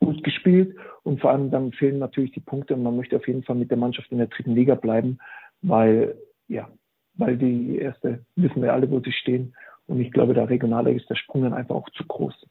gut 0.00 0.24
gespielt 0.24 0.76
und 1.02 1.20
vor 1.20 1.30
allem 1.30 1.50
dann 1.50 1.72
fehlen 1.72 1.98
natürlich 1.98 2.32
die 2.32 2.40
Punkte 2.40 2.74
und 2.74 2.82
man 2.82 2.96
möchte 2.96 3.16
auf 3.16 3.26
jeden 3.28 3.42
Fall 3.42 3.56
mit 3.56 3.70
der 3.70 3.78
Mannschaft 3.78 4.10
in 4.10 4.18
der 4.18 4.26
dritten 4.26 4.54
Liga 4.54 4.74
bleiben, 4.74 5.18
weil 5.62 6.16
ja, 6.48 6.68
weil 7.14 7.36
die 7.36 7.76
erste 7.76 8.24
wissen 8.34 8.62
wir 8.62 8.72
alle, 8.72 8.90
wo 8.90 9.00
sie 9.00 9.12
stehen 9.12 9.54
und 9.86 10.00
ich 10.00 10.10
glaube, 10.10 10.34
der 10.34 10.48
Regionale 10.48 10.92
ist 10.92 11.08
der 11.10 11.16
Sprung 11.16 11.42
dann 11.42 11.54
einfach 11.54 11.74
auch 11.74 11.90
zu 11.90 12.04
groß. 12.04 12.46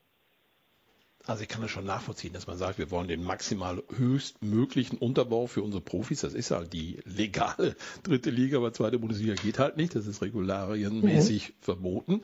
Also 1.26 1.44
ich 1.44 1.50
kann 1.50 1.62
das 1.62 1.70
schon 1.70 1.86
nachvollziehen, 1.86 2.34
dass 2.34 2.48
man 2.48 2.58
sagt, 2.58 2.80
wir 2.80 2.90
wollen 2.92 3.08
den 3.08 3.24
maximal 3.24 3.84
höchstmöglichen 3.96 4.98
Unterbau 4.98 5.48
für 5.48 5.62
unsere 5.62 5.82
Profis. 5.82 6.22
Das 6.22 6.34
ist 6.34 6.50
halt 6.50 6.74
die 6.74 7.00
legale 7.06 7.76
dritte 8.04 8.32
Liga, 8.32 8.58
aber 8.58 8.74
zweite 8.74 8.98
Bundesliga 8.98 9.36
geht 9.36 9.60
halt 9.60 9.78
nicht. 9.78 9.94
Das 9.96 10.08
ist 10.08 10.22
regularienmäßig 10.22 11.50
mhm. 11.50 11.54
verboten. 11.62 12.22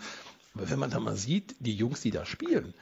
Aber 0.55 0.69
wenn 0.69 0.79
man 0.79 0.89
da 0.89 0.99
mal 0.99 1.15
sieht, 1.15 1.55
die 1.59 1.75
Jungs, 1.75 2.01
die 2.01 2.11
da 2.11 2.25
spielen, 2.25 2.73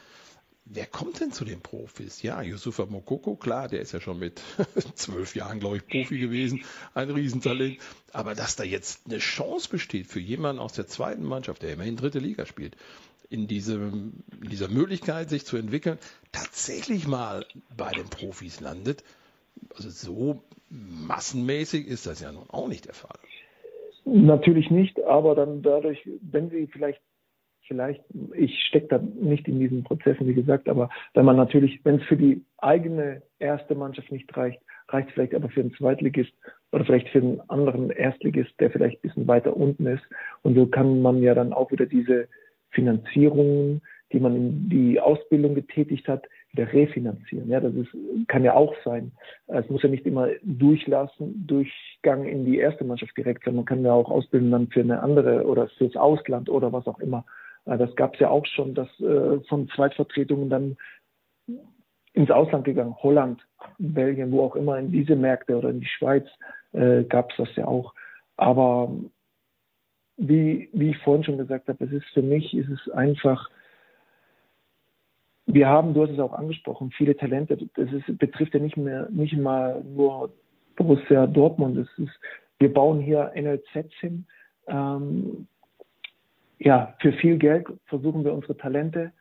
Wer 0.66 0.86
kommt 0.86 1.20
denn 1.20 1.32
zu 1.32 1.44
den 1.44 1.60
Profis? 1.60 2.22
Ja, 2.22 2.42
Yusufa 2.42 2.86
Mokoko, 2.86 3.36
klar, 3.36 3.68
der 3.68 3.82
ist 3.82 3.92
ja 3.92 4.00
schon 4.00 4.20
mit 4.20 4.42
zwölf 4.96 5.36
Jahren, 5.36 5.60
glaube 5.60 5.78
ich, 5.78 5.88
Profi 5.88 6.18
gewesen, 6.18 6.64
ein 6.94 7.10
Riesentalent. 7.10 7.80
Aber 8.14 8.34
dass 8.34 8.56
da 8.56 8.64
jetzt 8.64 9.06
eine 9.06 9.18
Chance 9.18 9.70
besteht 9.70 10.08
für 10.08 10.22
jemanden 10.22 10.62
aus 10.62 10.74
der 10.74 10.88
zweiten 10.88 11.24
Mannschaft, 11.24 11.64
der 11.64 11.74
immerhin 11.74 11.98
dritte 11.98 12.20
Liga 12.20 12.46
spielt, 12.46 12.78
in, 13.30 13.48
diesem, 13.48 14.24
in 14.42 14.50
dieser 14.50 14.70
Möglichkeit, 14.70 15.30
sich 15.30 15.46
zu 15.46 15.58
entwickeln, 15.58 15.98
tatsächlich 16.32 17.08
mal 17.08 17.46
bei 17.76 17.92
den 17.92 18.06
Profis 18.06 18.62
landet, 18.62 19.04
also 19.76 19.90
so 19.90 20.44
massenmäßig 20.70 21.88
ist 21.88 22.08
das 22.08 22.22
ja 22.22 22.32
nun 22.32 22.50
auch 22.50 22.68
nicht 22.68 22.86
der 22.86 22.94
Fall. 22.94 23.20
Natürlich 24.06 24.70
nicht, 24.70 25.02
aber 25.04 25.36
dann 25.36 25.62
dadurch, 25.62 26.08
wenn 26.22 26.50
sie 26.50 26.68
vielleicht 26.68 27.02
vielleicht, 27.68 28.04
ich 28.34 28.64
stecke 28.66 28.88
da 28.88 29.00
nicht 29.00 29.48
in 29.48 29.60
diesen 29.60 29.84
Prozessen, 29.84 30.28
wie 30.28 30.34
gesagt, 30.34 30.70
aber 30.70 30.90
wenn 31.14 31.26
man 31.26 31.38
natürlich, 31.38 31.80
wenn 31.84 31.96
es 31.96 32.04
für 32.04 32.18
die 32.18 32.44
eigene 32.58 33.22
erste 33.40 33.76
Mannschaft 33.76 34.12
nicht 34.12 34.36
reicht, 34.36 34.62
reicht 34.90 35.10
es 35.10 35.14
vielleicht 35.14 35.36
aber 35.36 35.50
für 35.50 35.62
einen 35.62 35.74
Zweitligist 35.74 36.34
oder 36.72 36.86
vielleicht 36.86 37.10
für 37.10 37.20
einen 37.20 37.42
anderen 37.48 37.90
Erstligist, 37.90 38.52
der 38.60 38.72
vielleicht 38.72 38.98
ein 38.98 39.08
bisschen 39.08 39.28
weiter 39.28 39.56
unten 39.56 39.86
ist. 39.88 40.04
Und 40.42 40.56
so 40.56 40.66
kann 40.68 41.02
man 41.02 41.22
ja 41.22 41.34
dann 41.34 41.54
auch 41.54 41.72
wieder 41.72 41.86
diese 41.86 42.28
Finanzierungen, 42.72 43.82
die 44.12 44.20
man 44.20 44.36
in 44.36 44.70
die 44.70 45.00
Ausbildung 45.00 45.56
getätigt 45.56 46.08
hat, 46.08 46.26
wieder 46.52 46.72
refinanzieren. 46.72 47.50
Ja, 47.50 47.60
das 47.60 47.74
ist, 47.74 47.90
kann 48.28 48.44
ja 48.44 48.54
auch 48.54 48.76
sein. 48.86 49.12
Es 49.48 49.68
muss 49.70 49.82
ja 49.82 49.90
nicht 49.90 50.06
immer 50.06 50.28
durchlassen, 50.44 51.48
Durchgang 51.48 52.26
in 52.26 52.46
die 52.46 52.60
erste 52.60 52.84
Mannschaft 52.84 53.18
direkt 53.18 53.44
sein. 53.44 53.56
Man 53.56 53.66
kann 53.66 53.84
ja 53.84 53.92
auch 53.92 54.10
ausbilden 54.10 54.52
dann 54.52 54.68
für 54.68 54.82
eine 54.82 55.02
andere 55.02 55.46
oder 55.46 55.68
fürs 55.78 55.96
Ausland 55.96 56.50
oder 56.50 56.72
was 56.72 56.86
auch 56.86 57.00
immer. 57.00 57.26
Das 57.66 57.96
gab 57.96 58.16
es 58.16 58.20
ja 58.20 58.30
auch 58.30 58.46
schon, 58.46 58.74
dass 58.74 58.88
äh, 59.00 59.40
von 59.48 59.70
Zweitvertretungen 59.70 60.50
dann 60.50 60.78
ins 62.14 62.30
Ausland 62.30 62.66
gegangen, 62.66 62.96
Holland, 63.02 63.42
Belgien, 63.80 64.32
wo 64.32 64.44
auch 64.44 64.56
immer, 64.56 64.78
in 64.78 64.92
diese 64.92 65.16
Märkte 65.16 65.58
oder 65.58 65.70
in 65.70 65.80
die 65.80 65.88
Schweiz 65.88 66.28
äh, 66.74 67.04
gab 67.04 67.32
es 67.32 67.38
das 67.38 67.56
ja 67.56 67.66
auch. 67.66 67.94
Aber 68.38 68.92
wie, 70.18 70.70
wie 70.74 70.92
ich 70.92 70.98
vorhin 71.00 71.24
schon 71.24 71.38
gesagt 71.38 71.68
habe, 71.68 71.84
es 71.86 71.92
ist 71.92 72.06
für 72.14 72.22
mich, 72.22 72.54
ist 72.54 72.70
es 72.70 72.90
einfach, 72.92 73.50
wir 75.46 75.68
haben, 75.68 75.94
du 75.94 76.04
hast 76.04 76.12
es 76.12 76.20
auch 76.20 76.34
angesprochen, 76.34 76.92
viele 76.92 77.18
Talente. 77.18 77.58
Das 77.76 77.92
ist, 77.92 78.18
betrifft 78.18 78.54
ja 78.54 78.60
nicht 78.60 78.78
mehr, 78.78 79.10
nicht 79.10 79.36
mal 79.38 79.84
nur 79.84 80.32
Borussia 80.76 81.28
Dortmund. 81.28 81.78
Es 81.78 81.90
ist, 81.98 82.20
wir 82.60 82.74
bauen 82.74 83.02
hier 83.02 83.32
NLZs 83.36 83.94
hin. 84.00 84.26
Ähm, 84.68 85.48
ja, 86.64 86.96
für 87.00 87.12
viel 87.14 87.38
Geld 87.38 87.68
versuchen 87.86 88.24
wir 88.24 88.34
unsere 88.34 88.56
Talente 88.56 89.12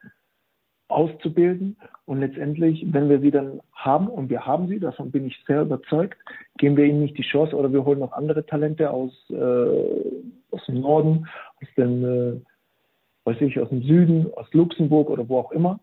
auszubilden. 0.89 1.77
Und 2.05 2.21
letztendlich, 2.21 2.85
wenn 2.93 3.09
wir 3.09 3.21
sie 3.21 3.31
dann 3.31 3.61
haben 3.73 4.09
und 4.09 4.31
wir 4.31 4.47
haben 4.47 4.69
sie, 4.69 4.79
davon 4.79 5.11
bin 5.11 5.27
ich 5.27 5.43
sehr 5.47 5.63
überzeugt, 5.63 6.19
geben 6.59 6.77
wir 6.77 6.85
ihnen 6.85 7.01
nicht 7.01 7.19
die 7.19 7.23
Chance. 7.23 7.57
Oder 7.57 7.73
wir 7.73 7.85
holen 7.85 7.99
noch 7.99 8.13
andere 8.13 8.47
Talente 8.47 8.91
aus, 8.91 9.13
äh, 9.31 9.35
aus 10.51 10.65
dem 10.67 10.81
Norden, 10.81 11.27
aus 11.61 11.69
dem, 11.77 12.05
äh, 12.05 12.41
weiß 13.25 13.41
ich, 13.41 13.59
aus 13.59 13.71
dem 13.71 13.83
Süden, 13.83 14.33
aus 14.35 14.47
Luxemburg 14.53 15.11
oder 15.11 15.29
wo 15.29 15.39
auch 15.39 15.53
immer. 15.53 15.81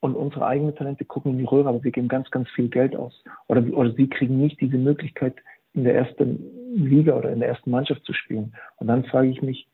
Und 0.00 0.14
unsere 0.14 0.46
eigenen 0.46 0.74
Talente 0.74 1.04
gucken 1.04 1.32
in 1.32 1.38
die 1.38 1.44
Röhre, 1.44 1.68
aber 1.68 1.82
wir 1.82 1.90
geben 1.90 2.08
ganz, 2.08 2.30
ganz 2.30 2.48
viel 2.50 2.68
Geld 2.68 2.96
aus. 2.96 3.22
Oder, 3.48 3.64
oder 3.72 3.92
sie 3.92 4.08
kriegen 4.08 4.40
nicht 4.40 4.60
diese 4.60 4.78
Möglichkeit 4.78 5.34
in 5.74 5.84
der 5.84 5.94
ersten 5.94 6.42
Liga 6.74 7.16
oder 7.16 7.30
in 7.30 7.40
der 7.40 7.48
ersten 7.48 7.70
Mannschaft 7.70 8.04
zu 8.04 8.12
spielen. 8.12 8.54
Und 8.76 8.88
dann 8.88 9.04
frage 9.04 9.28
ich 9.28 9.42
mich, 9.42 9.67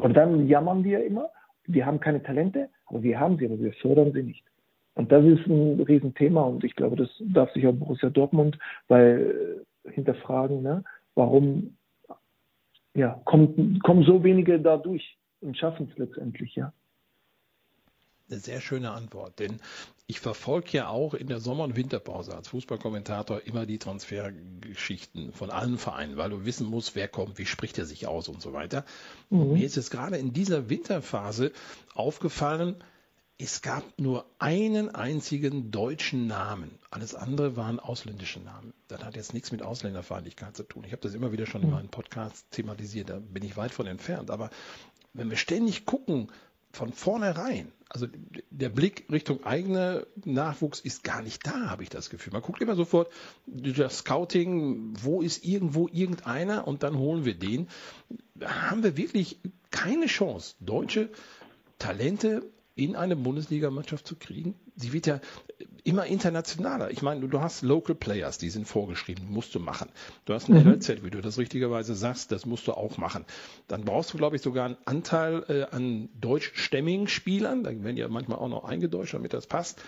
und 0.00 0.14
dann 0.16 0.46
jammern 0.48 0.84
wir 0.84 1.04
immer, 1.04 1.30
wir 1.64 1.86
haben 1.86 2.00
keine 2.00 2.22
Talente, 2.22 2.68
aber 2.86 3.02
wir 3.02 3.20
haben 3.20 3.38
sie, 3.38 3.46
aber 3.46 3.58
wir 3.58 3.72
fördern 3.74 4.12
sie 4.12 4.22
nicht. 4.22 4.44
Und 4.94 5.12
das 5.12 5.24
ist 5.24 5.46
ein 5.46 5.80
Riesenthema 5.80 6.42
und 6.42 6.64
ich 6.64 6.74
glaube, 6.74 6.96
das 6.96 7.08
darf 7.32 7.52
sich 7.52 7.66
auch 7.66 7.72
Borussia 7.72 8.10
Dortmund 8.10 8.58
weil 8.88 9.64
äh, 9.86 9.90
hinterfragen, 9.92 10.62
ne? 10.62 10.84
warum 11.14 11.76
ja, 12.94 13.20
kommt, 13.24 13.82
kommen 13.82 14.02
so 14.02 14.24
wenige 14.24 14.60
da 14.60 14.76
durch 14.76 15.16
und 15.40 15.56
schaffen 15.56 15.88
es 15.90 15.98
letztendlich, 15.98 16.54
ja. 16.56 16.72
Eine 18.30 18.40
sehr 18.40 18.60
schöne 18.60 18.92
Antwort, 18.92 19.38
denn 19.38 19.60
ich 20.06 20.20
verfolge 20.20 20.70
ja 20.72 20.88
auch 20.88 21.14
in 21.14 21.26
der 21.26 21.40
Sommer- 21.40 21.64
und 21.64 21.76
Winterpause 21.76 22.34
als 22.34 22.48
Fußballkommentator 22.48 23.42
immer 23.42 23.66
die 23.66 23.78
Transfergeschichten 23.78 25.32
von 25.32 25.50
allen 25.50 25.78
Vereinen, 25.78 26.16
weil 26.16 26.30
du 26.30 26.44
wissen 26.44 26.66
musst, 26.66 26.94
wer 26.94 27.08
kommt, 27.08 27.38
wie 27.38 27.46
spricht 27.46 27.78
er 27.78 27.86
sich 27.86 28.06
aus 28.06 28.28
und 28.28 28.40
so 28.40 28.52
weiter. 28.52 28.84
Mhm. 29.30 29.54
Mir 29.54 29.66
ist 29.66 29.76
es 29.76 29.90
gerade 29.90 30.16
in 30.16 30.32
dieser 30.32 30.68
Winterphase 30.68 31.52
aufgefallen, 31.94 32.76
es 33.42 33.62
gab 33.62 33.84
nur 33.98 34.26
einen 34.38 34.94
einzigen 34.94 35.70
deutschen 35.70 36.26
Namen. 36.26 36.78
Alles 36.90 37.14
andere 37.14 37.56
waren 37.56 37.80
ausländische 37.80 38.38
Namen. 38.38 38.74
Das 38.88 39.02
hat 39.02 39.16
jetzt 39.16 39.32
nichts 39.32 39.50
mit 39.50 39.62
Ausländerfeindlichkeit 39.62 40.56
zu 40.56 40.62
tun. 40.62 40.84
Ich 40.84 40.92
habe 40.92 41.00
das 41.00 41.14
immer 41.14 41.32
wieder 41.32 41.46
schon 41.46 41.62
in 41.62 41.68
mhm. 41.68 41.74
meinen 41.74 41.88
Podcasts 41.88 42.46
thematisiert. 42.50 43.08
Da 43.08 43.18
bin 43.18 43.42
ich 43.42 43.56
weit 43.56 43.72
von 43.72 43.86
entfernt. 43.86 44.30
Aber 44.30 44.50
wenn 45.14 45.30
wir 45.30 45.38
ständig 45.38 45.86
gucken, 45.86 46.30
von 46.72 46.92
vornherein, 46.92 47.72
also 47.88 48.06
der 48.50 48.68
Blick 48.68 49.06
Richtung 49.10 49.44
eigener 49.44 50.06
Nachwuchs 50.24 50.78
ist 50.78 51.02
gar 51.02 51.22
nicht 51.22 51.44
da, 51.44 51.70
habe 51.70 51.82
ich 51.82 51.88
das 51.88 52.08
Gefühl. 52.08 52.32
Man 52.32 52.42
guckt 52.42 52.62
immer 52.62 52.76
sofort, 52.76 53.12
das 53.46 53.98
Scouting, 53.98 54.94
wo 55.02 55.22
ist 55.22 55.44
irgendwo 55.44 55.88
irgendeiner 55.92 56.68
und 56.68 56.84
dann 56.84 56.96
holen 56.96 57.24
wir 57.24 57.34
den. 57.34 57.68
Da 58.36 58.70
haben 58.70 58.84
wir 58.84 58.96
wirklich 58.96 59.40
keine 59.72 60.06
Chance, 60.06 60.54
deutsche 60.60 61.10
Talente 61.78 62.48
in 62.80 62.96
eine 62.96 63.16
Bundesligamannschaft 63.16 64.06
zu 64.06 64.16
kriegen. 64.16 64.54
Sie 64.76 64.92
wird 64.92 65.06
ja 65.06 65.20
immer 65.84 66.06
internationaler. 66.06 66.90
Ich 66.90 67.02
meine, 67.02 67.28
du 67.28 67.40
hast 67.40 67.62
Local 67.62 67.94
Players, 67.94 68.38
die 68.38 68.50
sind 68.50 68.66
vorgeschrieben, 68.66 69.26
musst 69.28 69.54
du 69.54 69.60
machen. 69.60 69.90
Du 70.24 70.34
hast 70.34 70.48
ein 70.48 70.62
mhm. 70.62 70.72
LZ, 70.72 71.04
wie 71.04 71.10
du 71.10 71.20
das 71.20 71.38
richtigerweise 71.38 71.94
sagst, 71.94 72.32
das 72.32 72.46
musst 72.46 72.66
du 72.66 72.72
auch 72.72 72.96
machen. 72.96 73.24
Dann 73.68 73.84
brauchst 73.84 74.12
du, 74.12 74.18
glaube 74.18 74.36
ich, 74.36 74.42
sogar 74.42 74.66
einen 74.66 74.76
Anteil 74.84 75.44
äh, 75.48 75.74
an 75.74 76.08
deutschstämmigen 76.20 77.08
Spielern. 77.08 77.64
Da 77.64 77.70
werden 77.70 77.96
ja 77.96 78.08
manchmal 78.08 78.38
auch 78.38 78.48
noch 78.48 78.64
eingedeutscht, 78.64 79.14
damit 79.14 79.34
das 79.34 79.46
passt 79.46 79.82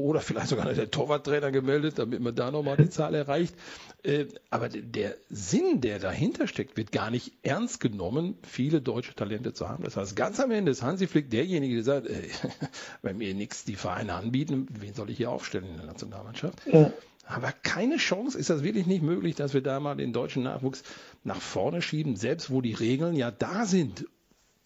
oder 0.00 0.20
vielleicht 0.20 0.48
sogar 0.48 0.72
der 0.72 0.90
Torwarttrainer 0.90 1.50
gemeldet, 1.50 1.98
damit 1.98 2.20
man 2.20 2.34
da 2.34 2.50
nochmal 2.50 2.76
die 2.76 2.88
Zahl 2.90 3.14
erreicht. 3.14 3.54
Äh, 4.02 4.26
aber 4.48 4.68
der 4.68 5.16
Sinn, 5.28 5.80
der 5.80 5.98
dahinter 5.98 6.46
steckt, 6.46 6.76
wird 6.76 6.92
gar 6.92 7.10
nicht 7.10 7.32
ernst 7.42 7.80
genommen, 7.80 8.38
viele 8.42 8.80
deutsche 8.80 9.14
Talente 9.14 9.52
zu 9.52 9.68
haben. 9.68 9.84
Das 9.84 9.96
heißt, 9.96 10.16
ganz 10.16 10.40
am 10.40 10.50
Ende 10.50 10.70
ist 10.70 10.82
Hansi 10.82 11.06
Flick 11.06 11.30
derjenige, 11.30 11.74
der 11.74 11.84
sagt, 11.84 12.06
ey, 12.08 12.30
wenn 13.02 13.18
mir 13.18 13.34
nichts 13.34 13.64
die 13.64 13.76
Vereine 13.76 14.14
anbieten, 14.14 14.66
wen 14.70 14.94
soll 14.94 15.10
ich 15.10 15.18
hier 15.18 15.30
aufstellen 15.30 15.66
in 15.66 15.76
der 15.76 15.86
Nationalmannschaft? 15.86 16.60
Ja. 16.66 16.92
Aber 17.26 17.52
keine 17.52 17.96
Chance, 17.98 18.36
ist 18.36 18.50
das 18.50 18.64
wirklich 18.64 18.86
nicht 18.86 19.02
möglich, 19.02 19.36
dass 19.36 19.54
wir 19.54 19.60
da 19.60 19.78
mal 19.78 19.94
den 19.96 20.12
deutschen 20.12 20.42
Nachwuchs 20.42 20.82
nach 21.22 21.40
vorne 21.40 21.80
schieben, 21.80 22.16
selbst 22.16 22.50
wo 22.50 22.60
die 22.60 22.74
Regeln 22.74 23.14
ja 23.14 23.30
da 23.30 23.66
sind, 23.66 24.06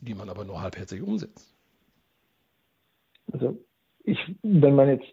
die 0.00 0.14
man 0.14 0.30
aber 0.30 0.44
nur 0.44 0.62
halbherzig 0.62 1.02
umsetzt. 1.02 1.54
Also 3.32 3.58
ich, 4.04 4.18
wenn 4.42 4.74
man 4.74 4.88
jetzt 4.88 5.06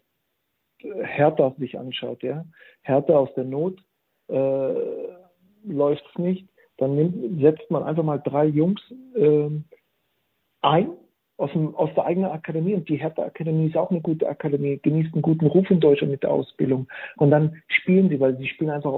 Hertha 0.83 1.53
sich 1.57 1.77
anschaut, 1.77 2.23
ja, 2.23 2.45
Hertha 2.81 3.13
aus 3.13 3.33
der 3.35 3.43
Not 3.43 3.79
äh, 4.29 4.73
läuft 5.63 6.03
es 6.09 6.17
nicht, 6.19 6.47
dann 6.77 6.95
nimmt, 6.95 7.41
setzt 7.41 7.69
man 7.69 7.83
einfach 7.83 8.03
mal 8.03 8.17
drei 8.17 8.45
Jungs 8.45 8.81
äh, 9.15 9.49
ein 10.61 10.91
aus, 11.37 11.51
dem, 11.53 11.75
aus 11.75 11.89
der 11.95 12.05
eigenen 12.05 12.31
Akademie. 12.31 12.75
Und 12.75 12.87
die 12.87 12.97
Hertha 12.97 13.23
Akademie 13.23 13.67
ist 13.67 13.77
auch 13.77 13.91
eine 13.91 14.01
gute 14.01 14.27
Akademie, 14.27 14.79
genießt 14.81 15.13
einen 15.13 15.21
guten 15.21 15.47
Ruf 15.47 15.69
in 15.69 15.79
Deutschland 15.79 16.11
mit 16.11 16.23
der 16.23 16.31
Ausbildung. 16.31 16.87
Und 17.17 17.31
dann 17.31 17.61
spielen 17.67 18.09
sie, 18.09 18.19
weil 18.19 18.37
sie 18.37 18.47
spielen 18.47 18.69
einfach 18.69 18.93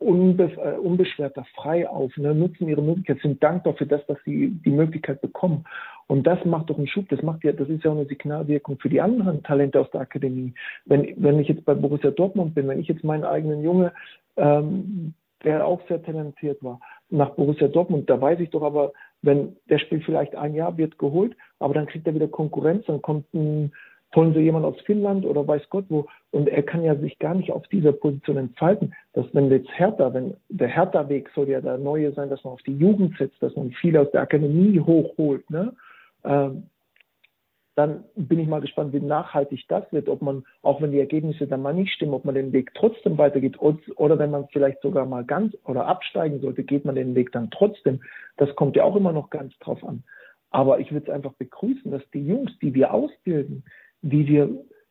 unbe 0.00 0.44
äh, 0.44 0.78
unbeschwerter 0.78 1.44
frei 1.54 1.88
auf, 1.88 2.16
ne, 2.16 2.34
nutzen 2.34 2.68
ihre 2.68 2.82
Möglichkeit, 2.82 3.18
sind 3.20 3.42
dankbar 3.42 3.74
für 3.74 3.86
das, 3.86 4.04
dass 4.06 4.18
sie 4.24 4.50
die 4.64 4.70
Möglichkeit 4.70 5.20
bekommen. 5.20 5.64
Und 6.06 6.26
das 6.26 6.42
macht 6.44 6.70
doch 6.70 6.78
einen 6.78 6.86
Schub, 6.86 7.08
das 7.08 7.22
macht 7.22 7.44
ja, 7.44 7.52
das 7.52 7.68
ist 7.68 7.84
ja 7.84 7.90
auch 7.90 7.96
eine 7.96 8.06
Signalwirkung 8.06 8.78
für 8.78 8.88
die 8.88 9.00
anderen 9.00 9.42
Talente 9.42 9.80
aus 9.80 9.90
der 9.90 10.02
Akademie. 10.02 10.54
Wenn, 10.86 11.14
wenn 11.16 11.38
ich 11.38 11.48
jetzt 11.48 11.64
bei 11.64 11.74
Borussia 11.74 12.10
Dortmund 12.10 12.54
bin, 12.54 12.68
wenn 12.68 12.80
ich 12.80 12.88
jetzt 12.88 13.04
meinen 13.04 13.24
eigenen 13.24 13.62
Junge, 13.62 13.92
ähm, 14.36 15.14
der 15.44 15.66
auch 15.66 15.80
sehr 15.88 16.02
talentiert 16.02 16.62
war, 16.62 16.80
nach 17.10 17.30
Borussia 17.30 17.68
Dortmund, 17.68 18.08
da 18.08 18.20
weiß 18.20 18.40
ich 18.40 18.50
doch 18.50 18.62
aber, 18.62 18.92
wenn 19.22 19.56
der 19.68 19.78
spielt 19.78 20.04
vielleicht 20.04 20.34
ein 20.34 20.54
Jahr, 20.54 20.78
wird 20.78 20.98
geholt, 20.98 21.36
aber 21.58 21.74
dann 21.74 21.86
kriegt 21.86 22.06
er 22.06 22.14
wieder 22.14 22.28
Konkurrenz, 22.28 22.86
dann 22.86 23.02
kommt 23.02 23.32
ein 23.34 23.72
holen 24.14 24.32
sie 24.34 24.40
jemand 24.40 24.64
aus 24.64 24.80
Finnland 24.82 25.24
oder 25.26 25.46
weiß 25.46 25.68
Gott 25.70 25.84
wo. 25.88 26.06
Und 26.30 26.48
er 26.48 26.62
kann 26.62 26.82
ja 26.82 26.94
sich 26.96 27.18
gar 27.18 27.34
nicht 27.34 27.52
auf 27.52 27.66
dieser 27.68 27.92
Position 27.92 28.36
entfalten. 28.36 28.94
Dass 29.12 29.26
wenn 29.32 29.50
jetzt 29.50 29.70
Hertha, 29.78 30.12
wenn 30.14 30.34
der 30.48 30.68
Hertha-Weg 30.68 31.30
soll 31.34 31.48
ja 31.48 31.60
der 31.60 31.78
neue 31.78 32.12
sein, 32.12 32.30
dass 32.30 32.42
man 32.44 32.54
auf 32.54 32.62
die 32.62 32.76
Jugend 32.76 33.16
setzt, 33.18 33.42
dass 33.42 33.54
man 33.56 33.70
viele 33.72 34.00
aus 34.00 34.10
der 34.10 34.22
Akademie 34.22 34.80
hochholt, 34.80 35.48
ne? 35.50 35.74
Ähm, 36.24 36.64
dann 37.78 38.02
bin 38.16 38.40
ich 38.40 38.48
mal 38.48 38.60
gespannt, 38.60 38.92
wie 38.92 38.98
nachhaltig 38.98 39.64
das 39.68 39.84
wird, 39.92 40.08
ob 40.08 40.20
man, 40.20 40.44
auch 40.62 40.82
wenn 40.82 40.90
die 40.90 40.98
Ergebnisse 40.98 41.46
dann 41.46 41.62
mal 41.62 41.72
nicht 41.72 41.92
stimmen, 41.92 42.12
ob 42.12 42.24
man 42.24 42.34
den 42.34 42.52
Weg 42.52 42.72
trotzdem 42.74 43.16
weitergeht 43.18 43.56
oder 43.60 44.18
wenn 44.18 44.32
man 44.32 44.48
vielleicht 44.48 44.82
sogar 44.82 45.06
mal 45.06 45.24
ganz 45.24 45.56
oder 45.64 45.86
absteigen 45.86 46.40
sollte, 46.40 46.64
geht 46.64 46.84
man 46.84 46.96
den 46.96 47.14
Weg 47.14 47.30
dann 47.30 47.52
trotzdem. 47.52 48.00
Das 48.36 48.52
kommt 48.56 48.74
ja 48.74 48.82
auch 48.82 48.96
immer 48.96 49.12
noch 49.12 49.30
ganz 49.30 49.56
drauf 49.60 49.84
an. 49.84 50.02
Aber 50.50 50.80
ich 50.80 50.90
würde 50.90 51.06
es 51.06 51.14
einfach 51.14 51.34
begrüßen, 51.34 51.92
dass 51.92 52.02
die 52.12 52.26
Jungs, 52.26 52.50
die 52.60 52.74
wir 52.74 52.92
ausbilden, 52.92 53.62
wie 54.02 54.26
wir, 54.26 54.48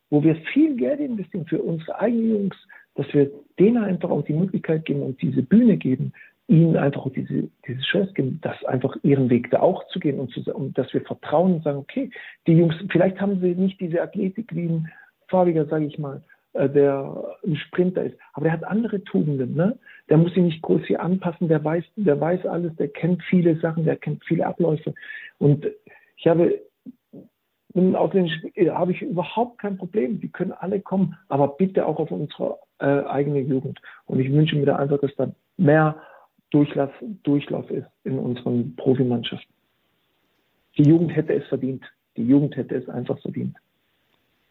wo 0.10 0.24
wir 0.24 0.36
viel 0.54 0.76
Geld 0.76 1.00
investieren 1.00 1.46
für 1.46 1.62
unsere 1.62 2.00
eigenen 2.00 2.30
Jungs, 2.30 2.56
dass 2.96 3.12
wir 3.13 3.30
denen 3.60 3.84
einfach 3.84 4.10
auch 4.10 4.24
die 4.24 4.34
Möglichkeit 4.34 4.86
geben 4.86 5.02
und 5.02 5.22
diese 5.22 5.43
Bühne 5.43 5.78
geben, 5.78 6.13
ihnen 6.48 6.78
einfach 6.78 7.06
auch 7.06 7.13
diese, 7.13 7.50
diese 7.67 7.82
Chance 7.82 8.13
geben, 8.13 8.39
das 8.41 8.63
einfach 8.65 8.96
ihren 9.04 9.30
Weg 9.30 9.52
da 9.52 9.60
auch 9.60 9.86
zu 9.89 10.00
gehen 10.00 10.20
und, 10.20 10.32
zu, 10.32 10.41
und 10.54 10.78
dass 10.78 10.93
wir 10.93 11.02
vertrauen 11.02 11.56
und 11.56 11.63
sagen, 11.63 11.78
okay, 11.78 12.10
die 12.48 12.54
Jungs, 12.54 12.76
vielleicht 12.89 13.20
haben 13.20 13.41
sie 13.41 13.54
nicht 13.54 13.80
diese 13.82 14.02
Athletik 14.02 14.56
wie 14.56 14.67
ein 14.67 14.88
Farbiger, 15.28 15.65
sage 15.65 15.86
ich 15.86 16.00
mal, 16.00 16.24
äh, 16.54 16.70
der 16.70 17.36
ein 17.46 17.58
Sprinter 17.58 18.04
ist, 18.04 18.17
aber 18.34 18.46
der 18.46 18.54
hat 18.54 18.63
andere 18.63 19.04
Tugenden, 19.04 19.56
ne? 19.56 19.78
Der 20.10 20.17
muss 20.17 20.34
sich 20.34 20.43
nicht 20.43 20.62
groß 20.62 20.84
hier 20.86 21.02
anpassen, 21.02 21.50
der 21.50 21.62
weiß, 21.63 21.84
der 21.98 22.20
weiß 22.20 22.46
alles, 22.46 22.74
der 22.78 22.88
kennt 22.88 23.22
viele 23.24 23.58
Sachen, 23.58 23.84
der 23.84 23.98
kennt 23.98 24.24
viele 24.24 24.48
Abläufe. 24.48 24.93
Und 25.38 25.67
ich 26.15 26.28
habe 26.28 26.62
mit 27.82 27.96
ausländischen 27.96 28.52
habe 28.72 28.92
ich 28.92 29.02
überhaupt 29.02 29.60
kein 29.60 29.78
Problem. 29.78 30.20
Die 30.20 30.30
können 30.30 30.52
alle 30.52 30.80
kommen, 30.80 31.18
aber 31.30 31.48
bitte 31.50 31.86
auch 31.86 31.98
auf 32.00 32.12
unsere 32.12 32.60
äh, 32.80 32.86
eigene 32.86 33.40
Jugend. 33.40 33.80
Und 34.06 34.20
ich 34.20 34.32
wünsche 34.32 34.56
mir 34.56 34.66
da 34.66 34.78
einfach, 34.78 35.00
dass 35.00 35.16
da 35.16 35.32
mehr 35.58 35.96
Durchlauf, 36.50 36.92
Durchlauf 37.24 37.70
ist 37.70 37.88
in 38.04 38.18
unseren 38.20 38.76
Profimannschaften. 38.76 39.54
Die 40.78 40.84
Jugend 40.84 41.16
hätte 41.16 41.34
es 41.34 41.46
verdient. 41.48 41.84
Die 42.16 42.24
Jugend 42.24 42.56
hätte 42.56 42.76
es 42.76 42.88
einfach 42.88 43.20
verdient. 43.20 43.58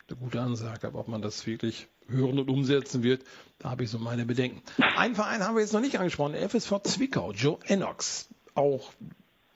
Eine 0.09 0.19
gute 0.19 0.41
Ansage, 0.41 0.87
aber 0.87 1.01
ob 1.01 1.09
man 1.09 1.23
das 1.23 1.47
wirklich 1.47 1.89
hören 2.09 2.39
und 2.39 2.49
umsetzen 2.49 3.03
wird, 3.03 3.23
da 3.59 3.71
habe 3.71 3.85
ich 3.85 3.91
so 3.91 3.99
meine 3.99 4.25
Bedenken. 4.25 4.63
Ein 4.97 5.15
Verein 5.15 5.41
haben 5.41 5.57
wir 5.57 5.63
jetzt 5.63 5.73
noch 5.73 5.81
nicht 5.81 5.99
angesprochen, 5.99 6.33
der 6.33 6.49
FSV 6.49 6.81
Zwickau, 6.85 7.33
Joe 7.33 7.59
Enox. 7.67 8.29
Auch 8.55 8.93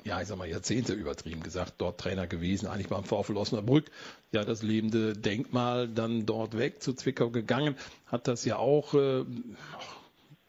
ja, 0.05 0.21
ich 0.21 0.29
sag 0.29 0.39
mal, 0.39 0.49
Jahrzehnte 0.49 0.93
übertrieben 0.93 1.43
gesagt, 1.43 1.75
dort 1.79 2.01
Trainer 2.01 2.27
gewesen, 2.27 2.67
eigentlich 2.67 2.89
beim 2.89 3.05
VfL 3.05 3.37
Osnabrück, 3.37 3.91
ja, 4.33 4.45
das 4.45 4.63
lebende 4.63 5.15
Denkmal 5.15 5.89
dann 5.89 6.27
dort 6.27 6.57
weg 6.57 6.83
zu 6.83 6.95
Zwickau 6.95 7.31
gegangen, 7.31 7.77
hat 8.07 8.29
das 8.29 8.45
ja 8.45 8.57
auch, 8.57 8.95
äh, 8.95 9.25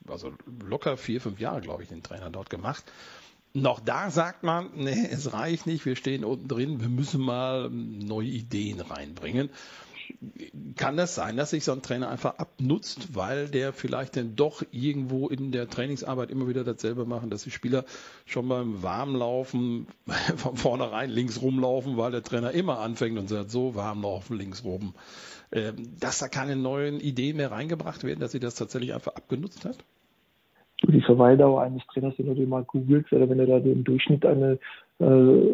also 0.07 0.33
locker 0.65 0.97
vier, 0.97 1.21
fünf 1.21 1.39
Jahre, 1.39 1.61
glaube 1.61 1.83
ich, 1.83 1.89
den 1.89 2.03
Trainer 2.03 2.29
dort 2.29 2.49
gemacht. 2.49 2.83
Noch 3.53 3.81
da 3.81 4.09
sagt 4.09 4.43
man, 4.43 4.69
nee, 4.75 5.09
es 5.11 5.33
reicht 5.33 5.67
nicht, 5.67 5.85
wir 5.85 5.97
stehen 5.97 6.23
unten 6.23 6.47
drin, 6.47 6.79
wir 6.79 6.89
müssen 6.89 7.21
mal 7.21 7.69
neue 7.69 8.27
Ideen 8.27 8.79
reinbringen 8.79 9.49
kann 10.75 10.97
das 10.97 11.15
sein, 11.15 11.37
dass 11.37 11.51
sich 11.51 11.63
so 11.63 11.71
ein 11.71 11.81
Trainer 11.81 12.09
einfach 12.09 12.37
abnutzt, 12.37 13.15
weil 13.15 13.47
der 13.47 13.73
vielleicht 13.73 14.17
dann 14.17 14.35
doch 14.35 14.63
irgendwo 14.71 15.27
in 15.27 15.51
der 15.51 15.69
Trainingsarbeit 15.69 16.29
immer 16.31 16.47
wieder 16.47 16.63
dasselbe 16.63 17.05
machen, 17.05 17.29
dass 17.29 17.43
die 17.43 17.51
Spieler 17.51 17.85
schon 18.25 18.47
beim 18.47 18.83
Warmlaufen 18.83 19.87
von 20.37 20.55
vornherein 20.55 21.09
links 21.09 21.41
rumlaufen, 21.41 21.97
weil 21.97 22.11
der 22.11 22.23
Trainer 22.23 22.51
immer 22.51 22.79
anfängt 22.79 23.17
und 23.17 23.27
sagt, 23.27 23.51
so 23.51 23.75
warm 23.75 24.01
laufen, 24.01 24.37
links 24.37 24.63
rum. 24.63 24.93
Ähm, 25.53 25.75
dass 25.99 26.19
da 26.19 26.29
keine 26.29 26.55
neuen 26.55 26.99
Ideen 26.99 27.37
mehr 27.37 27.51
reingebracht 27.51 28.03
werden, 28.03 28.19
dass 28.21 28.31
sie 28.31 28.39
das 28.39 28.55
tatsächlich 28.55 28.93
einfach 28.93 29.15
abgenutzt 29.15 29.65
hat? 29.65 29.77
Die 30.83 31.01
Verweildauer 31.01 31.61
eines 31.61 31.83
Trainers, 31.87 32.15
wenn 32.17 32.33
du 32.33 32.47
mal 32.47 32.63
googelst 32.63 33.11
oder 33.13 33.29
wenn 33.29 33.37
du 33.37 33.45
da 33.45 33.59
den 33.59 33.83
Durchschnitt 33.83 34.25
eine, 34.25 34.57
äh, 34.99 35.49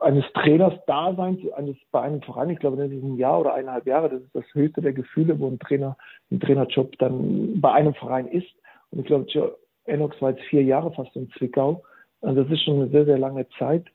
eines 0.00 0.24
Trainers 0.34 0.74
Daseins 0.86 1.40
eines 1.52 1.76
bei 1.90 2.00
einem 2.00 2.22
Verein, 2.22 2.50
ich 2.50 2.58
glaube, 2.58 2.76
das 2.76 2.90
ist 2.90 3.02
ein 3.02 3.16
Jahr 3.16 3.40
oder 3.40 3.54
eineinhalb 3.54 3.86
Jahre, 3.86 4.10
das 4.10 4.22
ist 4.22 4.34
das 4.34 4.44
höchste 4.52 4.82
der 4.82 4.92
Gefühle, 4.92 5.38
wo 5.38 5.48
ein 5.48 5.58
Trainer, 5.58 5.96
ein 6.30 6.40
Trainerjob 6.40 6.98
dann 6.98 7.60
bei 7.60 7.72
einem 7.72 7.94
Verein 7.94 8.26
ist. 8.28 8.52
Und 8.90 9.00
ich 9.00 9.06
glaube, 9.06 9.26
Joe 9.28 9.56
Enox 9.84 10.20
war 10.20 10.30
jetzt 10.30 10.44
vier 10.44 10.62
Jahre 10.62 10.92
fast 10.92 11.14
in 11.16 11.30
Zwickau. 11.30 11.82
Also 12.20 12.42
das 12.42 12.52
ist 12.52 12.64
schon 12.64 12.76
eine 12.76 12.88
sehr, 12.88 13.04
sehr 13.04 13.18
lange 13.18 13.48
Zeit, 13.58 13.86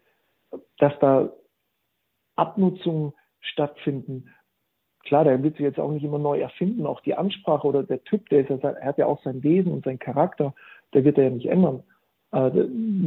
dass 0.78 0.94
da 1.00 1.30
Abnutzung 2.36 3.14
stattfinden. 3.40 4.30
Klar, 5.04 5.24
der 5.24 5.42
wird 5.42 5.58
sich 5.58 5.64
jetzt 5.64 5.80
auch 5.80 5.92
nicht 5.92 6.04
immer 6.04 6.20
neu 6.20 6.40
erfinden. 6.40 6.86
Auch 6.86 7.02
die 7.02 7.16
Ansprache 7.16 7.68
oder 7.68 7.84
der 7.84 8.04
Typ, 8.04 8.30
der, 8.30 8.42
ist, 8.42 8.64
er 8.64 8.86
hat 8.86 8.98
ja 8.98 9.08
auch 9.08 9.22
sein 9.24 9.44
Wesen 9.44 9.72
und 9.72 9.84
seinen 9.84 10.00
Charakter, 10.00 10.54
der 10.94 11.04
wird 11.04 11.18
er 11.18 11.26
ja 11.26 11.30
nicht 11.32 11.48
ändern. 11.48 11.84
Äh, 12.32 12.52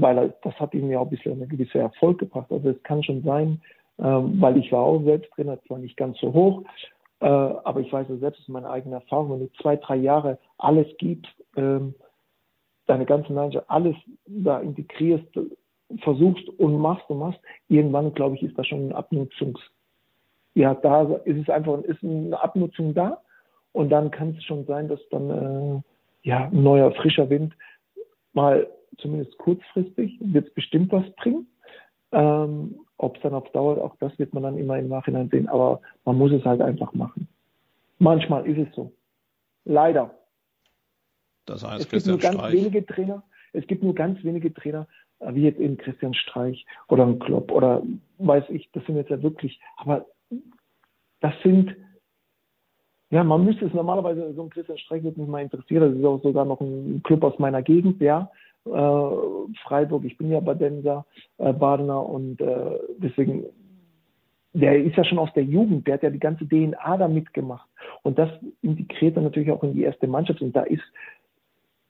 weil 0.00 0.18
er, 0.18 0.28
das 0.42 0.54
hat 0.60 0.74
ihm 0.74 0.90
ja 0.90 0.98
auch 0.98 1.06
ein 1.06 1.10
bisschen 1.10 1.32
eine 1.32 1.46
gewisse 1.46 1.78
Erfolg 1.78 2.18
gebracht. 2.18 2.50
Also 2.50 2.70
es 2.70 2.82
kann 2.82 3.02
schon 3.02 3.22
sein, 3.22 3.60
ähm, 3.98 4.40
weil 4.40 4.56
ich 4.58 4.70
war 4.70 4.82
auch 4.82 5.02
selbst 5.02 5.30
drin, 5.36 5.56
zwar 5.66 5.78
nicht 5.78 5.96
ganz 5.96 6.18
so 6.20 6.32
hoch, 6.32 6.62
äh, 7.20 7.26
aber 7.26 7.80
ich 7.80 7.92
weiß 7.92 8.06
ja 8.08 8.16
selbst 8.16 8.40
aus 8.40 8.48
meiner 8.48 8.70
eigenen 8.70 9.00
Erfahrung, 9.00 9.30
wenn 9.30 9.40
du 9.40 9.52
zwei, 9.62 9.76
drei 9.76 9.96
Jahre 9.96 10.38
alles 10.58 10.86
gibst, 10.98 11.32
ähm, 11.56 11.94
deine 12.86 13.06
ganze 13.06 13.32
Leidenschaft, 13.32 13.70
alles 13.70 13.96
da 14.26 14.60
integrierst, 14.60 15.26
versuchst 16.00 16.48
und 16.58 16.78
machst 16.78 17.08
und 17.08 17.18
machst, 17.18 17.40
irgendwann, 17.68 18.12
glaube 18.14 18.36
ich, 18.36 18.42
ist 18.42 18.58
da 18.58 18.64
schon 18.64 18.88
ein 18.88 18.92
Abnutzungs, 18.92 19.60
ja, 20.54 20.74
da 20.74 21.02
ist 21.24 21.42
es 21.42 21.48
einfach, 21.48 21.80
ist 21.82 22.02
eine 22.02 22.40
Abnutzung 22.40 22.94
da 22.94 23.20
und 23.72 23.90
dann 23.90 24.10
kann 24.10 24.36
es 24.36 24.44
schon 24.44 24.64
sein, 24.66 24.88
dass 24.88 25.00
dann, 25.10 25.30
äh, 25.30 25.82
ja, 26.28 26.46
ein 26.46 26.62
neuer, 26.62 26.92
frischer 26.92 27.28
Wind 27.28 27.54
mal 28.32 28.66
zumindest 28.98 29.36
kurzfristig 29.38 30.18
wird 30.20 30.48
es 30.48 30.54
bestimmt 30.54 30.92
was 30.92 31.08
bringen. 31.16 31.46
Ähm, 32.12 32.76
Ob 32.96 33.16
es 33.16 33.22
dann 33.22 33.34
auf 33.34 33.50
Dauer, 33.52 33.82
auch 33.82 33.96
das 33.96 34.16
wird 34.18 34.32
man 34.34 34.44
dann 34.44 34.58
immer 34.58 34.78
im 34.78 34.88
Nachhinein 34.88 35.28
sehen, 35.30 35.48
aber 35.48 35.80
man 36.04 36.16
muss 36.16 36.32
es 36.32 36.44
halt 36.44 36.60
einfach 36.60 36.92
machen. 36.94 37.28
Manchmal 37.98 38.46
ist 38.46 38.68
es 38.68 38.74
so. 38.74 38.92
Leider. 39.64 40.14
Das 41.46 41.64
heißt, 41.64 41.84
es 41.84 41.88
gibt 41.90 42.06
nur 42.06 42.18
ganz 42.18 42.36
Streich. 42.36 42.52
wenige 42.52 42.86
Trainer, 42.86 43.22
es 43.52 43.66
gibt 43.66 43.82
nur 43.82 43.94
ganz 43.94 44.22
wenige 44.24 44.52
Trainer, 44.52 44.86
äh, 45.20 45.34
wie 45.34 45.42
jetzt 45.42 45.60
eben 45.60 45.76
Christian 45.76 46.14
Streich 46.14 46.64
oder 46.88 47.06
ein 47.06 47.18
Klopp 47.18 47.50
oder 47.50 47.82
weiß 48.18 48.44
ich, 48.50 48.70
das 48.72 48.84
sind 48.86 48.96
jetzt 48.96 49.10
ja 49.10 49.22
wirklich, 49.22 49.60
aber 49.76 50.06
das 51.20 51.34
sind, 51.42 51.74
ja, 53.10 53.24
man 53.24 53.44
müsste 53.44 53.66
es 53.66 53.74
normalerweise, 53.74 54.32
so 54.34 54.42
ein 54.42 54.50
Christian 54.50 54.78
Streich 54.78 55.02
würde 55.02 55.20
mich 55.20 55.28
mal 55.28 55.42
interessieren, 55.42 55.90
das 55.90 55.98
ist 55.98 56.04
auch 56.04 56.22
sogar 56.22 56.44
noch 56.44 56.60
ein 56.60 57.02
Club 57.02 57.22
aus 57.24 57.38
meiner 57.38 57.62
Gegend, 57.62 58.00
ja, 58.00 58.30
Freiburg, 58.64 60.04
ich 60.04 60.16
bin 60.16 60.30
ja 60.30 60.40
Badenser, 60.40 61.04
äh, 61.38 61.52
Badener 61.52 62.08
und 62.08 62.40
äh, 62.40 62.78
deswegen, 62.98 63.44
der 64.52 64.82
ist 64.82 64.96
ja 64.96 65.04
schon 65.04 65.18
aus 65.18 65.32
der 65.34 65.44
Jugend, 65.44 65.86
der 65.86 65.94
hat 65.94 66.02
ja 66.02 66.10
die 66.10 66.18
ganze 66.18 66.46
DNA 66.46 66.96
da 66.96 67.08
mitgemacht. 67.08 67.68
Und 68.02 68.18
das 68.18 68.30
integriert 68.62 69.16
er 69.16 69.22
natürlich 69.22 69.50
auch 69.50 69.62
in 69.62 69.74
die 69.74 69.82
erste 69.82 70.06
Mannschaft. 70.06 70.40
Und 70.40 70.54
da 70.54 70.62
ist, 70.62 70.82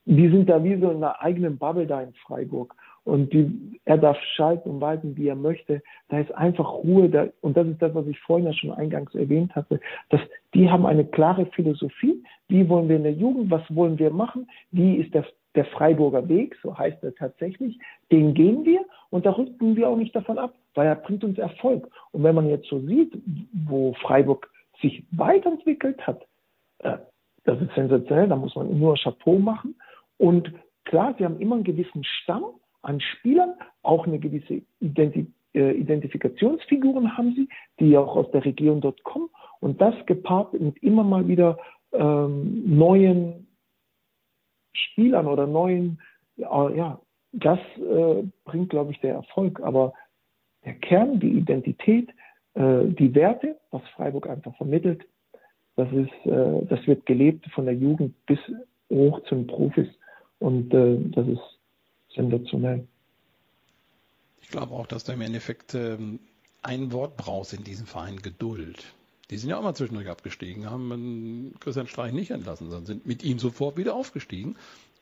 die 0.06 0.28
sind 0.28 0.48
da 0.48 0.62
wie 0.64 0.78
so 0.80 0.90
in 0.90 0.96
einer 0.96 1.20
eigenen 1.20 1.58
Bubble 1.58 1.86
da 1.86 2.02
in 2.02 2.12
Freiburg. 2.26 2.74
Und 3.04 3.34
die, 3.34 3.78
er 3.84 3.98
darf 3.98 4.16
schalten 4.34 4.70
und 4.70 4.80
walten, 4.80 5.16
wie 5.16 5.28
er 5.28 5.36
möchte. 5.36 5.82
Da 6.08 6.20
ist 6.20 6.34
einfach 6.34 6.72
Ruhe. 6.72 7.10
Da, 7.10 7.28
und 7.42 7.54
das 7.56 7.66
ist 7.66 7.82
das, 7.82 7.94
was 7.94 8.06
ich 8.06 8.18
vorhin 8.20 8.46
ja 8.46 8.52
schon 8.54 8.72
eingangs 8.72 9.14
erwähnt 9.14 9.54
hatte. 9.54 9.78
Dass 10.08 10.22
die 10.54 10.70
haben 10.70 10.86
eine 10.86 11.04
klare 11.04 11.44
Philosophie. 11.46 12.22
Wie 12.48 12.66
wollen 12.68 12.88
wir 12.88 12.96
in 12.96 13.02
der 13.02 13.12
Jugend? 13.12 13.50
Was 13.50 13.62
wollen 13.68 13.98
wir 13.98 14.10
machen? 14.10 14.48
Wie 14.70 14.96
ist 14.96 15.12
der 15.12 15.26
der 15.54 15.64
Freiburger 15.66 16.28
Weg, 16.28 16.56
so 16.62 16.76
heißt 16.76 17.02
er 17.02 17.14
tatsächlich, 17.14 17.78
den 18.10 18.34
gehen 18.34 18.64
wir 18.64 18.80
und 19.10 19.24
da 19.26 19.30
rücken 19.30 19.76
wir 19.76 19.88
auch 19.88 19.96
nicht 19.96 20.14
davon 20.14 20.38
ab, 20.38 20.54
weil 20.74 20.86
er 20.86 20.96
bringt 20.96 21.24
uns 21.24 21.38
Erfolg. 21.38 21.88
Und 22.12 22.24
wenn 22.24 22.34
man 22.34 22.48
jetzt 22.48 22.68
so 22.68 22.80
sieht, 22.80 23.16
wo 23.52 23.94
Freiburg 23.94 24.50
sich 24.80 25.04
weiterentwickelt 25.12 26.04
hat, 26.06 26.26
äh, 26.80 26.98
das 27.44 27.60
ist 27.60 27.74
sensationell, 27.74 28.28
da 28.28 28.36
muss 28.36 28.56
man 28.56 28.78
nur 28.78 28.96
Chapeau 28.96 29.38
machen. 29.38 29.76
Und 30.18 30.52
klar, 30.84 31.14
sie 31.18 31.24
haben 31.24 31.40
immer 31.40 31.56
einen 31.56 31.64
gewissen 31.64 32.02
Stamm 32.04 32.44
an 32.82 33.00
Spielern, 33.00 33.54
auch 33.82 34.06
eine 34.06 34.18
gewisse 34.18 34.62
Identi 34.80 35.26
äh, 35.54 35.72
Identifikationsfiguren 35.72 37.16
haben 37.16 37.34
sie, 37.34 37.48
die 37.78 37.96
auch 37.96 38.16
aus 38.16 38.30
der 38.32 38.44
Region 38.44 38.80
dort 38.80 39.02
kommen. 39.04 39.28
Und 39.60 39.80
das 39.80 39.94
gepaart 40.06 40.52
mit 40.54 40.82
immer 40.82 41.04
mal 41.04 41.28
wieder 41.28 41.58
ähm, 41.92 42.62
neuen 42.66 43.43
Spielern 44.74 45.26
oder 45.26 45.46
neuen, 45.46 46.00
ja, 46.36 47.00
das 47.32 47.58
äh, 47.76 48.22
bringt, 48.44 48.70
glaube 48.70 48.92
ich, 48.92 49.00
der 49.00 49.14
Erfolg. 49.14 49.60
Aber 49.60 49.94
der 50.64 50.74
Kern, 50.74 51.20
die 51.20 51.30
Identität, 51.30 52.10
äh, 52.54 52.84
die 52.84 53.14
Werte, 53.14 53.56
was 53.70 53.82
Freiburg 53.94 54.28
einfach 54.28 54.54
vermittelt, 54.56 55.04
das 55.76 55.90
ist, 55.92 56.26
äh, 56.26 56.64
das 56.66 56.86
wird 56.86 57.06
gelebt 57.06 57.46
von 57.52 57.64
der 57.64 57.74
Jugend 57.74 58.14
bis 58.26 58.38
hoch 58.90 59.22
zu 59.24 59.34
den 59.34 59.46
Profis. 59.46 59.88
Und 60.38 60.72
äh, 60.72 60.98
das 61.10 61.26
ist 61.26 61.58
sensationell. 62.14 62.86
Ich 64.40 64.50
glaube 64.50 64.74
auch, 64.74 64.86
dass 64.86 65.04
du 65.04 65.12
im 65.12 65.20
Endeffekt 65.20 65.74
ähm, 65.74 66.20
ein 66.62 66.92
Wort 66.92 67.16
brauchst 67.16 67.54
in 67.54 67.64
diesem 67.64 67.86
Verein, 67.86 68.16
Geduld. 68.16 68.94
Die 69.30 69.38
sind 69.38 69.50
ja 69.50 69.58
auch 69.58 69.62
mal 69.62 69.74
zwischendurch 69.74 70.08
abgestiegen, 70.08 70.70
haben 70.70 71.54
Christian 71.60 71.86
Streich 71.86 72.12
nicht 72.12 72.30
entlassen, 72.30 72.68
sondern 72.70 72.86
sind 72.86 73.06
mit 73.06 73.22
ihm 73.22 73.38
sofort 73.38 73.76
wieder 73.76 73.94
aufgestiegen. 73.94 74.56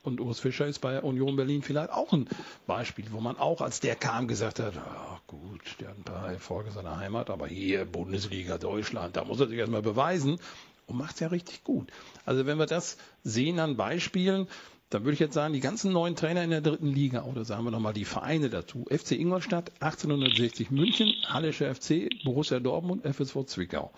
Und 0.05 0.21
Urs 0.21 0.41
Fischer 0.41 0.67
ist 0.67 0.81
bei 0.81 1.01
Union 1.01 1.37
Berlin 1.37 1.63
vielleicht 1.63 1.91
auch 1.91 2.13
ein 2.13 2.29
Beispiel, 2.67 3.05
wo 3.11 3.21
man 3.21 3.37
auch, 3.37 3.61
als 3.61 3.79
der 3.79 3.95
kam, 3.95 4.27
gesagt 4.27 4.59
hat, 4.59 4.75
ach 4.77 5.21
gut, 5.29 5.77
der 5.81 5.91
hat 5.91 5.99
ein 5.99 6.03
paar 6.03 6.33
Erfolge 6.33 6.71
in 6.71 6.75
seiner 6.75 6.97
Heimat, 6.97 7.31
aber 7.31 7.47
hier 7.47 7.85
Bundesliga 7.85 8.59
Deutschland, 8.59 9.17
da 9.17 9.25
muss 9.25 9.39
er 9.39 9.47
sich 9.47 9.59
erstmal 9.59 9.83
beweisen 9.83 10.41
und 10.87 10.97
macht 10.97 11.15
es 11.15 11.21
ja 11.21 11.29
richtig 11.29 11.63
gut. 11.63 11.89
Also 12.25 12.47
wenn 12.47 12.59
wir 12.59 12.67
das 12.67 12.97
sehen 13.23 13.61
an 13.61 13.77
Beispielen, 13.77 14.49
dann 14.93 15.05
würde 15.05 15.15
ich 15.15 15.21
jetzt 15.21 15.35
sagen, 15.35 15.55
die 15.55 15.61
ganzen 15.61 15.93
neuen 15.93 16.17
Trainer 16.17 16.45
in 16.45 16.51
der 16.51 16.61
dritten 16.61 16.87
Liga, 16.87 17.25
oder 17.25 17.45
sagen 17.45 17.65
wir 17.65 17.71
nochmal 17.71 17.95
die 17.95 18.05
Vereine 18.05 18.51
dazu, 18.51 18.85
FC 18.91 19.13
Ingolstadt, 19.13 19.73
1860 19.81 20.71
München, 20.71 21.15
Hallische 21.27 21.75
FC, 21.75 22.11
Borussia 22.25 22.61
Dortmund, 22.61 23.05
FSV 23.05 23.45
Zwickau. 23.47 23.91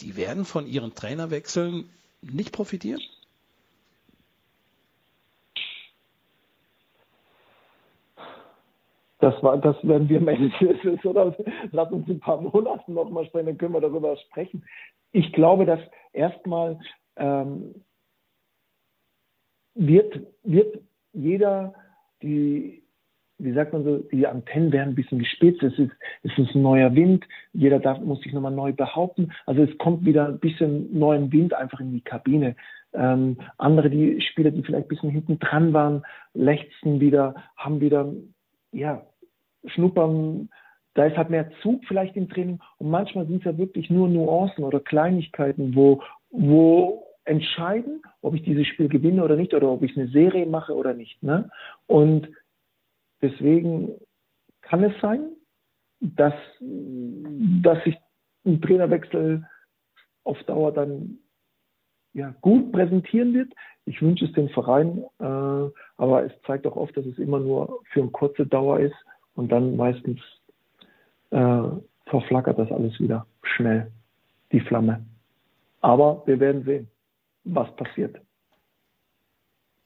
Die 0.00 0.16
werden 0.16 0.44
von 0.44 0.66
ihren 0.66 0.94
Trainerwechseln 0.94 1.90
nicht 2.22 2.52
profitieren? 2.52 3.00
Das 9.20 9.42
war, 9.42 9.58
das 9.58 9.76
werden 9.82 10.08
wir 10.08 10.18
am 10.18 10.28
Ende 10.28 10.50
des, 10.60 11.04
oder 11.04 11.36
lass 11.72 11.90
uns 11.90 12.08
in 12.08 12.14
ein 12.14 12.20
paar 12.20 12.40
Monaten 12.40 12.94
nochmal 12.94 13.26
sprechen, 13.26 13.46
dann 13.46 13.58
können 13.58 13.74
wir 13.74 13.80
darüber 13.80 14.16
sprechen. 14.16 14.64
Ich 15.12 15.32
glaube, 15.32 15.66
dass 15.66 15.80
erstmal 16.12 16.78
ähm, 17.16 17.74
wird, 19.78 20.20
wird 20.42 20.78
jeder 21.12 21.72
die, 22.22 22.82
wie 23.38 23.52
sagt 23.52 23.72
man 23.72 23.84
so, 23.84 23.98
die 23.98 24.26
Antennen 24.26 24.72
werden 24.72 24.90
ein 24.90 24.94
bisschen 24.94 25.20
gespitzt, 25.20 25.62
es 25.62 25.78
ist, 25.78 25.92
es 26.24 26.36
ist 26.36 26.54
ein 26.54 26.62
neuer 26.62 26.94
Wind, 26.94 27.24
jeder 27.52 27.78
darf, 27.78 28.00
muss 28.00 28.20
sich 28.20 28.32
nochmal 28.32 28.52
neu 28.52 28.72
behaupten. 28.72 29.32
Also 29.46 29.62
es 29.62 29.78
kommt 29.78 30.04
wieder 30.04 30.26
ein 30.26 30.40
bisschen 30.40 30.98
neuen 30.98 31.32
Wind 31.32 31.54
einfach 31.54 31.80
in 31.80 31.92
die 31.92 32.00
Kabine. 32.00 32.56
Ähm, 32.92 33.38
andere, 33.58 33.90
die 33.90 34.20
Spieler, 34.20 34.50
die 34.50 34.62
vielleicht 34.62 34.86
ein 34.86 34.88
bisschen 34.88 35.10
hinten 35.10 35.38
dran 35.38 35.72
waren, 35.72 36.02
lechzen 36.34 37.00
wieder, 37.00 37.34
haben 37.56 37.80
wieder 37.80 38.12
ja, 38.72 39.06
schnuppern, 39.66 40.48
da 40.94 41.04
ist 41.04 41.16
halt 41.16 41.30
mehr 41.30 41.50
Zug 41.62 41.84
vielleicht 41.86 42.16
im 42.16 42.28
Training 42.28 42.58
und 42.78 42.90
manchmal 42.90 43.26
sind 43.26 43.38
es 43.38 43.44
ja 43.44 43.56
wirklich 43.56 43.88
nur 43.88 44.08
Nuancen 44.08 44.64
oder 44.64 44.80
Kleinigkeiten, 44.80 45.76
wo, 45.76 46.02
wo 46.30 47.07
entscheiden, 47.28 48.02
ob 48.22 48.34
ich 48.34 48.42
dieses 48.42 48.66
Spiel 48.66 48.88
gewinne 48.88 49.22
oder 49.22 49.36
nicht 49.36 49.54
oder 49.54 49.68
ob 49.68 49.82
ich 49.82 49.96
eine 49.96 50.08
Serie 50.08 50.46
mache 50.46 50.74
oder 50.74 50.94
nicht. 50.94 51.22
Ne? 51.22 51.50
Und 51.86 52.28
deswegen 53.20 53.92
kann 54.62 54.82
es 54.82 54.92
sein, 55.00 55.30
dass, 56.00 56.34
dass 56.60 57.82
sich 57.84 57.96
ein 58.46 58.60
Trainerwechsel 58.62 59.46
auf 60.24 60.42
Dauer 60.44 60.72
dann 60.72 61.18
ja, 62.14 62.34
gut 62.40 62.72
präsentieren 62.72 63.34
wird. 63.34 63.52
Ich 63.84 64.00
wünsche 64.00 64.24
es 64.24 64.32
den 64.32 64.48
Verein, 64.50 65.04
äh, 65.18 65.70
aber 65.96 66.24
es 66.24 66.32
zeigt 66.46 66.66
auch 66.66 66.76
oft, 66.76 66.96
dass 66.96 67.06
es 67.06 67.18
immer 67.18 67.40
nur 67.40 67.80
für 67.92 68.00
eine 68.00 68.10
kurze 68.10 68.46
Dauer 68.46 68.80
ist 68.80 68.96
und 69.34 69.52
dann 69.52 69.76
meistens 69.76 70.20
äh, 71.30 71.62
verflackert 72.06 72.58
das 72.58 72.72
alles 72.72 72.98
wieder 73.00 73.26
schnell, 73.42 73.90
die 74.52 74.60
Flamme. 74.60 75.04
Aber 75.80 76.22
wir 76.26 76.40
werden 76.40 76.64
sehen, 76.64 76.88
was 77.54 77.74
passiert. 77.76 78.20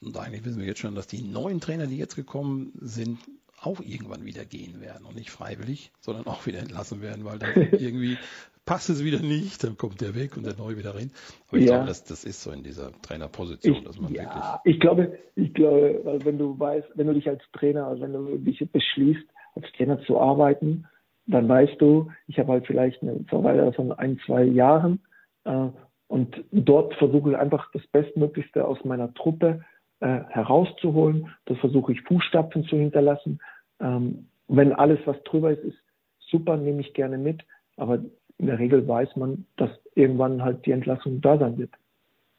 Und 0.00 0.16
eigentlich 0.16 0.44
wissen 0.44 0.60
wir 0.60 0.66
jetzt 0.66 0.80
schon, 0.80 0.94
dass 0.94 1.06
die 1.06 1.22
neuen 1.22 1.60
Trainer, 1.60 1.86
die 1.86 1.96
jetzt 1.96 2.16
gekommen 2.16 2.72
sind, 2.80 3.18
auch 3.60 3.80
irgendwann 3.80 4.24
wieder 4.24 4.44
gehen 4.44 4.80
werden 4.80 5.06
und 5.06 5.14
nicht 5.14 5.30
freiwillig, 5.30 5.92
sondern 6.00 6.26
auch 6.26 6.46
wieder 6.46 6.58
entlassen 6.58 7.00
werden, 7.00 7.24
weil 7.24 7.38
dann 7.38 7.52
irgendwie 7.72 8.18
passt 8.64 8.90
es 8.90 9.04
wieder 9.04 9.20
nicht, 9.20 9.62
dann 9.62 9.76
kommt 9.76 10.00
der 10.00 10.14
weg 10.14 10.36
und 10.36 10.44
der 10.44 10.56
neue 10.56 10.76
wieder 10.76 10.94
rein. 10.94 11.10
Aber 11.48 11.58
ich 11.58 11.66
ja. 11.66 11.76
glaube, 11.76 11.86
das, 11.86 12.04
das 12.04 12.24
ist 12.24 12.42
so 12.42 12.50
in 12.50 12.62
dieser 12.62 12.90
Trainerposition, 13.02 13.76
ich, 13.76 13.84
dass 13.84 14.00
man 14.00 14.12
ja, 14.12 14.22
wirklich. 14.22 14.74
Ich 14.74 14.80
glaube, 14.80 15.18
ich 15.36 15.54
glaube, 15.54 16.00
weil 16.04 16.24
wenn 16.24 16.38
du 16.38 16.58
weißt, 16.58 16.88
wenn 16.94 17.06
du 17.06 17.14
dich 17.14 17.28
als 17.28 17.42
Trainer, 17.52 17.86
also 17.86 18.02
wenn 18.02 18.12
du 18.12 18.38
dich 18.38 18.58
beschließt, 18.70 19.26
als 19.54 19.66
Trainer 19.76 20.00
zu 20.02 20.18
arbeiten, 20.18 20.86
dann 21.26 21.48
weißt 21.48 21.80
du, 21.80 22.10
ich 22.26 22.38
habe 22.38 22.52
halt 22.52 22.66
vielleicht 22.66 23.02
eine 23.02 23.24
Verweigerung 23.28 23.72
von 23.74 23.92
ein, 23.92 24.18
zwei 24.26 24.42
Jahren 24.44 25.00
äh, 25.44 25.68
und 26.12 26.44
dort 26.52 26.92
versuche 26.96 27.30
ich 27.30 27.36
einfach 27.38 27.70
das 27.72 27.86
Bestmöglichste 27.86 28.66
aus 28.66 28.84
meiner 28.84 29.14
Truppe 29.14 29.64
äh, 30.00 30.20
herauszuholen. 30.28 31.30
Das 31.46 31.56
versuche 31.56 31.92
ich 31.92 32.02
Fußstapfen 32.02 32.64
zu 32.64 32.76
hinterlassen. 32.76 33.40
Ähm, 33.80 34.28
wenn 34.46 34.74
alles, 34.74 34.98
was 35.06 35.16
drüber 35.22 35.52
ist, 35.52 35.64
ist 35.64 35.78
super, 36.18 36.58
nehme 36.58 36.82
ich 36.82 36.92
gerne 36.92 37.16
mit. 37.16 37.42
aber 37.78 38.00
in 38.36 38.46
der 38.46 38.58
Regel 38.58 38.86
weiß 38.86 39.16
man, 39.16 39.46
dass 39.56 39.70
irgendwann 39.94 40.42
halt 40.42 40.66
die 40.66 40.72
Entlassung 40.72 41.22
da 41.22 41.38
sein 41.38 41.56
wird. 41.56 41.70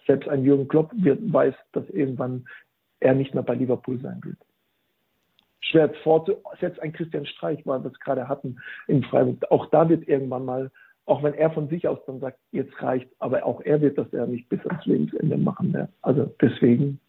Selbst 0.05 0.29
ein 0.29 0.43
Jürgen 0.43 0.67
Klopp 0.67 0.91
wird, 0.93 1.33
weiß, 1.33 1.55
dass 1.71 1.89
irgendwann 1.89 2.45
er 2.99 3.15
nicht 3.15 3.33
mehr 3.33 3.41
bei 3.41 3.55
Liverpool 3.55 3.99
sein 4.01 4.21
wird. 4.23 4.37
Schwer 5.61 5.91
vorzusetzen, 6.03 6.43
selbst 6.59 6.79
ein 6.79 6.93
Christian 6.93 7.25
Streich, 7.25 7.65
weil 7.65 7.83
wir 7.83 7.89
es 7.89 7.99
gerade 7.99 8.27
hatten 8.27 8.57
in 8.85 9.01
Freiburg, 9.01 9.49
auch 9.49 9.65
da 9.71 9.89
wird 9.89 10.07
irgendwann 10.07 10.45
mal, 10.45 10.69
auch 11.05 11.23
wenn 11.23 11.33
er 11.33 11.51
von 11.51 11.67
sich 11.67 11.87
aus 11.87 11.99
dann 12.07 12.19
sagt, 12.19 12.39
jetzt 12.51 12.81
reicht, 12.81 13.09
aber 13.19 13.45
auch 13.45 13.61
er 13.61 13.81
wird 13.81 13.97
das 13.97 14.11
ja 14.11 14.25
nicht 14.25 14.47
bis 14.49 14.65
ans 14.65 14.85
Lebensende 14.85 15.37
machen. 15.37 15.71
Mehr. 15.71 15.89
Also 16.01 16.33
deswegen, 16.41 16.99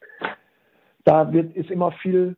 da 1.05 1.33
wird, 1.33 1.55
ist 1.55 1.71
immer 1.71 1.93
viel 1.93 2.37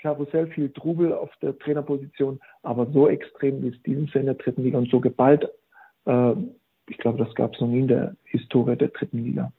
Karussell, 0.00 0.46
viel 0.48 0.70
Trubel 0.70 1.12
auf 1.12 1.30
der 1.42 1.58
Trainerposition, 1.58 2.38
aber 2.62 2.86
so 2.92 3.08
extrem 3.08 3.62
wie 3.62 3.68
es 3.68 3.82
diesen 3.82 4.06
Jahr 4.06 4.16
in 4.16 4.26
der 4.26 4.34
dritten 4.34 4.62
Liga 4.62 4.78
und 4.78 4.90
so 4.90 5.00
geballt, 5.00 5.48
äh, 6.06 6.32
ich 6.88 6.98
glaube, 6.98 7.22
das 7.22 7.34
gab 7.34 7.54
es 7.54 7.60
noch 7.60 7.68
nie 7.68 7.80
in 7.80 7.88
der 7.88 8.16
Historie 8.24 8.76
der 8.76 8.88
dritten 8.88 9.24
Liga. 9.24 9.52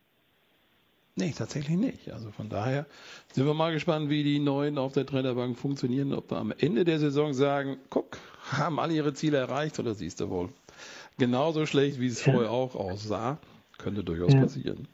Nee, 1.15 1.33
tatsächlich 1.37 1.77
nicht. 1.77 2.11
Also 2.13 2.31
von 2.31 2.47
daher 2.47 2.85
sind 3.33 3.45
wir 3.45 3.53
mal 3.53 3.73
gespannt, 3.73 4.09
wie 4.09 4.23
die 4.23 4.39
Neuen 4.39 4.77
auf 4.77 4.93
der 4.93 5.05
Trainerbank 5.05 5.57
funktionieren. 5.57 6.13
Ob 6.13 6.31
wir 6.31 6.37
am 6.37 6.53
Ende 6.57 6.85
der 6.85 6.97
Saison 6.97 7.33
sagen, 7.33 7.77
guck, 7.89 8.17
haben 8.51 8.79
alle 8.79 8.93
ihre 8.93 9.13
Ziele 9.13 9.37
erreicht 9.37 9.79
oder 9.79 9.93
siehst 9.93 10.21
du 10.21 10.29
wohl? 10.29 10.49
Genauso 11.19 11.65
schlecht, 11.65 11.99
wie 11.99 12.07
es 12.07 12.21
vorher 12.21 12.51
auch 12.51 12.75
aussah. 12.75 13.37
Könnte 13.77 14.03
durchaus 14.03 14.33
ja. 14.33 14.41
passieren. 14.41 14.87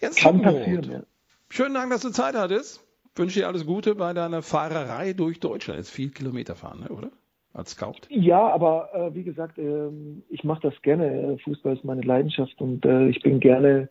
Jetzt 0.00 0.18
Kann 0.18 0.40
passieren, 0.42 0.90
ja. 0.90 1.02
Schönen 1.50 1.74
Dank, 1.74 1.90
dass 1.90 2.00
du 2.00 2.10
Zeit 2.10 2.34
hattest 2.34 2.84
wünsche 3.16 3.40
dir 3.40 3.46
alles 3.46 3.66
Gute 3.66 3.94
bei 3.94 4.12
deiner 4.12 4.42
Fahrerei 4.42 5.12
durch 5.12 5.40
Deutschland. 5.40 5.78
Jetzt 5.78 5.90
viel 5.90 6.10
Kilometer 6.10 6.54
fahren, 6.54 6.80
ne, 6.80 6.88
oder? 6.88 7.10
Als 7.52 7.70
Scout? 7.70 8.08
Ja, 8.08 8.48
aber 8.48 8.88
äh, 8.94 9.14
wie 9.14 9.22
gesagt, 9.22 9.58
äh, 9.58 9.88
ich 10.28 10.42
mache 10.42 10.62
das 10.62 10.82
gerne. 10.82 11.38
Fußball 11.44 11.76
ist 11.76 11.84
meine 11.84 12.02
Leidenschaft 12.02 12.60
und 12.60 12.84
äh, 12.84 13.08
ich 13.08 13.22
bin 13.22 13.38
gerne 13.38 13.88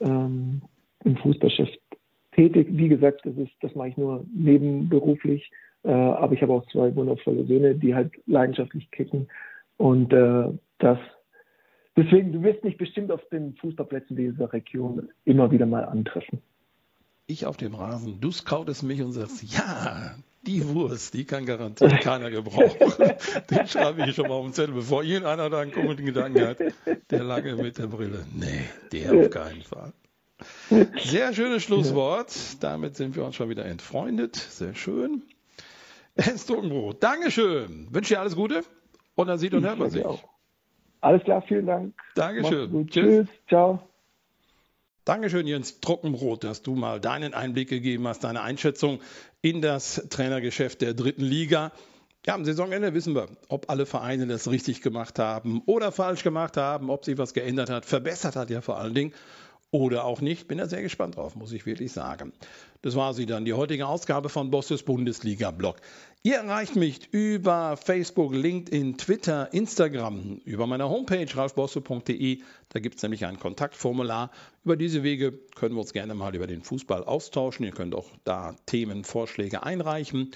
ähm, 0.00 0.62
im 1.04 1.16
Fußballgeschäft 1.16 1.78
tätig. 2.34 2.68
Wie 2.70 2.88
gesagt, 2.88 3.20
das, 3.24 3.36
ist, 3.36 3.52
das 3.60 3.74
mache 3.74 3.88
ich 3.88 3.98
nur 3.98 4.24
nebenberuflich. 4.34 5.50
Äh, 5.84 5.90
aber 5.90 6.32
ich 6.32 6.40
habe 6.40 6.54
auch 6.54 6.66
zwei 6.68 6.94
wundervolle 6.94 7.44
Söhne, 7.44 7.74
die 7.74 7.94
halt 7.94 8.12
leidenschaftlich 8.26 8.90
kicken. 8.92 9.28
Und 9.76 10.10
äh, 10.14 10.48
das 10.78 10.98
deswegen, 11.96 12.32
du 12.32 12.42
wirst 12.42 12.64
mich 12.64 12.76
bestimmt 12.76 13.10
auf 13.10 13.20
den 13.30 13.54
Fußballplätzen 13.56 14.16
dieser 14.16 14.52
Region 14.52 15.08
immer 15.24 15.50
wieder 15.50 15.66
mal 15.66 15.84
antreffen 15.84 16.42
ich 17.26 17.46
auf 17.46 17.56
dem 17.56 17.74
Rasen, 17.74 18.20
du 18.20 18.30
scoutest 18.30 18.82
mich 18.82 19.02
und 19.02 19.12
sagst, 19.12 19.42
ja, 19.42 20.14
die 20.42 20.68
Wurst, 20.68 21.14
die 21.14 21.24
kann 21.24 21.46
garantiert 21.46 22.00
keiner 22.00 22.30
gebrauchen. 22.30 22.78
Den 23.50 23.66
schreibe 23.66 24.04
ich 24.04 24.14
schon 24.14 24.28
mal 24.28 24.34
auf 24.34 24.44
den 24.44 24.52
Zettel, 24.52 24.74
bevor 24.74 25.02
irgendeiner 25.02 25.48
da 25.50 25.60
einen 25.60 25.72
komischen 25.72 26.04
Gedanken 26.04 26.44
hat. 26.44 26.58
Der 27.10 27.22
lange 27.22 27.54
mit 27.56 27.78
der 27.78 27.86
Brille. 27.86 28.26
Nee, 28.34 28.64
der 28.92 29.12
auf 29.12 29.30
keinen 29.30 29.62
Fall. 29.62 29.92
Sehr 30.98 31.32
schönes 31.32 31.62
Schlusswort. 31.62 32.34
Damit 32.60 32.96
sind 32.96 33.14
wir 33.14 33.24
uns 33.24 33.36
schon 33.36 33.48
wieder 33.48 33.64
entfreundet. 33.64 34.34
Sehr 34.34 34.74
schön. 34.74 35.22
Hens 36.16 36.44
Trockenbrot, 36.46 37.02
Dankeschön. 37.02 37.86
Wünsche 37.92 38.14
dir 38.14 38.20
alles 38.20 38.34
Gute 38.34 38.64
und 39.14 39.28
dann 39.28 39.38
sieht 39.38 39.54
und 39.54 39.64
hört 39.64 39.78
man 39.78 39.90
sich. 39.90 40.04
Auch. 40.04 40.31
Alles 41.02 41.22
klar, 41.24 41.42
vielen 41.42 41.66
Dank. 41.66 41.94
Dankeschön. 42.14 42.86
Tschüss. 42.86 43.26
Tschüss. 43.26 43.28
Ciao. 43.48 43.80
Dankeschön, 45.04 45.48
Jens 45.48 45.80
Trockenbrot, 45.80 46.44
dass 46.44 46.62
du 46.62 46.76
mal 46.76 47.00
deinen 47.00 47.34
Einblick 47.34 47.68
gegeben 47.68 48.06
hast, 48.06 48.22
deine 48.22 48.42
Einschätzung 48.42 49.00
in 49.40 49.60
das 49.60 50.06
Trainergeschäft 50.10 50.80
der 50.80 50.94
dritten 50.94 51.24
Liga. 51.24 51.72
Ja, 52.24 52.34
am 52.34 52.44
Saisonende 52.44 52.94
wissen 52.94 53.16
wir, 53.16 53.26
ob 53.48 53.68
alle 53.68 53.84
Vereine 53.84 54.28
das 54.28 54.48
richtig 54.48 54.80
gemacht 54.80 55.18
haben 55.18 55.60
oder 55.66 55.90
falsch 55.90 56.22
gemacht 56.22 56.56
haben, 56.56 56.88
ob 56.88 57.04
sich 57.04 57.18
was 57.18 57.34
geändert 57.34 57.68
hat, 57.68 57.84
verbessert 57.84 58.36
hat 58.36 58.48
ja 58.48 58.60
vor 58.60 58.78
allen 58.78 58.94
Dingen 58.94 59.12
oder 59.72 60.04
auch 60.04 60.20
nicht. 60.20 60.46
Bin 60.46 60.58
da 60.58 60.68
sehr 60.68 60.82
gespannt 60.82 61.16
drauf, 61.16 61.34
muss 61.34 61.50
ich 61.50 61.66
wirklich 61.66 61.90
sagen. 61.92 62.32
Das 62.82 62.94
war 62.94 63.14
sie 63.14 63.26
dann, 63.26 63.44
die 63.44 63.54
heutige 63.54 63.88
Ausgabe 63.88 64.28
von 64.28 64.50
Bosses 64.50 64.84
Bundesliga-Blog. 64.84 65.76
Ihr 66.22 66.36
erreicht 66.36 66.76
mich 66.76 67.08
über 67.12 67.76
Facebook, 67.76 68.32
LinkedIn, 68.32 68.96
Twitter, 68.96 69.52
Instagram, 69.52 70.40
über 70.44 70.68
meine 70.68 70.88
Homepage 70.88 71.26
ralfbosse.de. 71.34 72.38
Da 72.68 72.80
gibt 72.80 72.96
es 72.96 73.02
nämlich 73.02 73.24
ein 73.26 73.40
Kontaktformular. 73.40 74.30
Über 74.64 74.76
diese 74.76 75.02
Wege 75.02 75.32
können 75.56 75.74
wir 75.74 75.80
uns 75.80 75.92
gerne 75.92 76.14
mal 76.14 76.34
über 76.36 76.46
den 76.46 76.62
Fußball 76.62 77.02
austauschen. 77.04 77.64
Ihr 77.64 77.72
könnt 77.72 77.94
auch 77.94 78.06
da 78.24 78.54
Themenvorschläge 78.66 79.64
einreichen. 79.64 80.32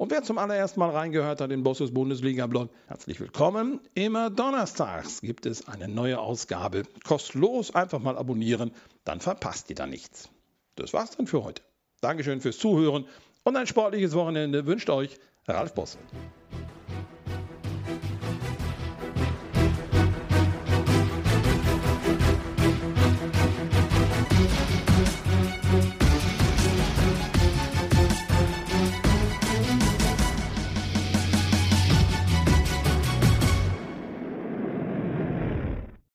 Und 0.00 0.10
wer 0.10 0.22
zum 0.22 0.38
allerersten 0.38 0.80
Mal 0.80 0.88
reingehört 0.88 1.42
hat 1.42 1.50
in 1.52 1.62
Bosses 1.62 1.92
Bundesliga-Blog, 1.92 2.70
herzlich 2.86 3.20
willkommen. 3.20 3.80
Immer 3.92 4.30
donnerstags 4.30 5.20
gibt 5.20 5.44
es 5.44 5.68
eine 5.68 5.88
neue 5.88 6.18
Ausgabe. 6.18 6.84
Kostenlos, 7.04 7.74
einfach 7.74 7.98
mal 7.98 8.16
abonnieren, 8.16 8.72
dann 9.04 9.20
verpasst 9.20 9.68
ihr 9.68 9.76
da 9.76 9.86
nichts. 9.86 10.30
Das 10.74 10.94
war's 10.94 11.10
dann 11.18 11.26
für 11.26 11.44
heute. 11.44 11.60
Dankeschön 12.00 12.40
fürs 12.40 12.56
Zuhören 12.56 13.04
und 13.42 13.56
ein 13.58 13.66
sportliches 13.66 14.14
Wochenende 14.14 14.64
wünscht 14.64 14.88
euch 14.88 15.18
Ralf 15.46 15.74
Bosse. 15.74 15.98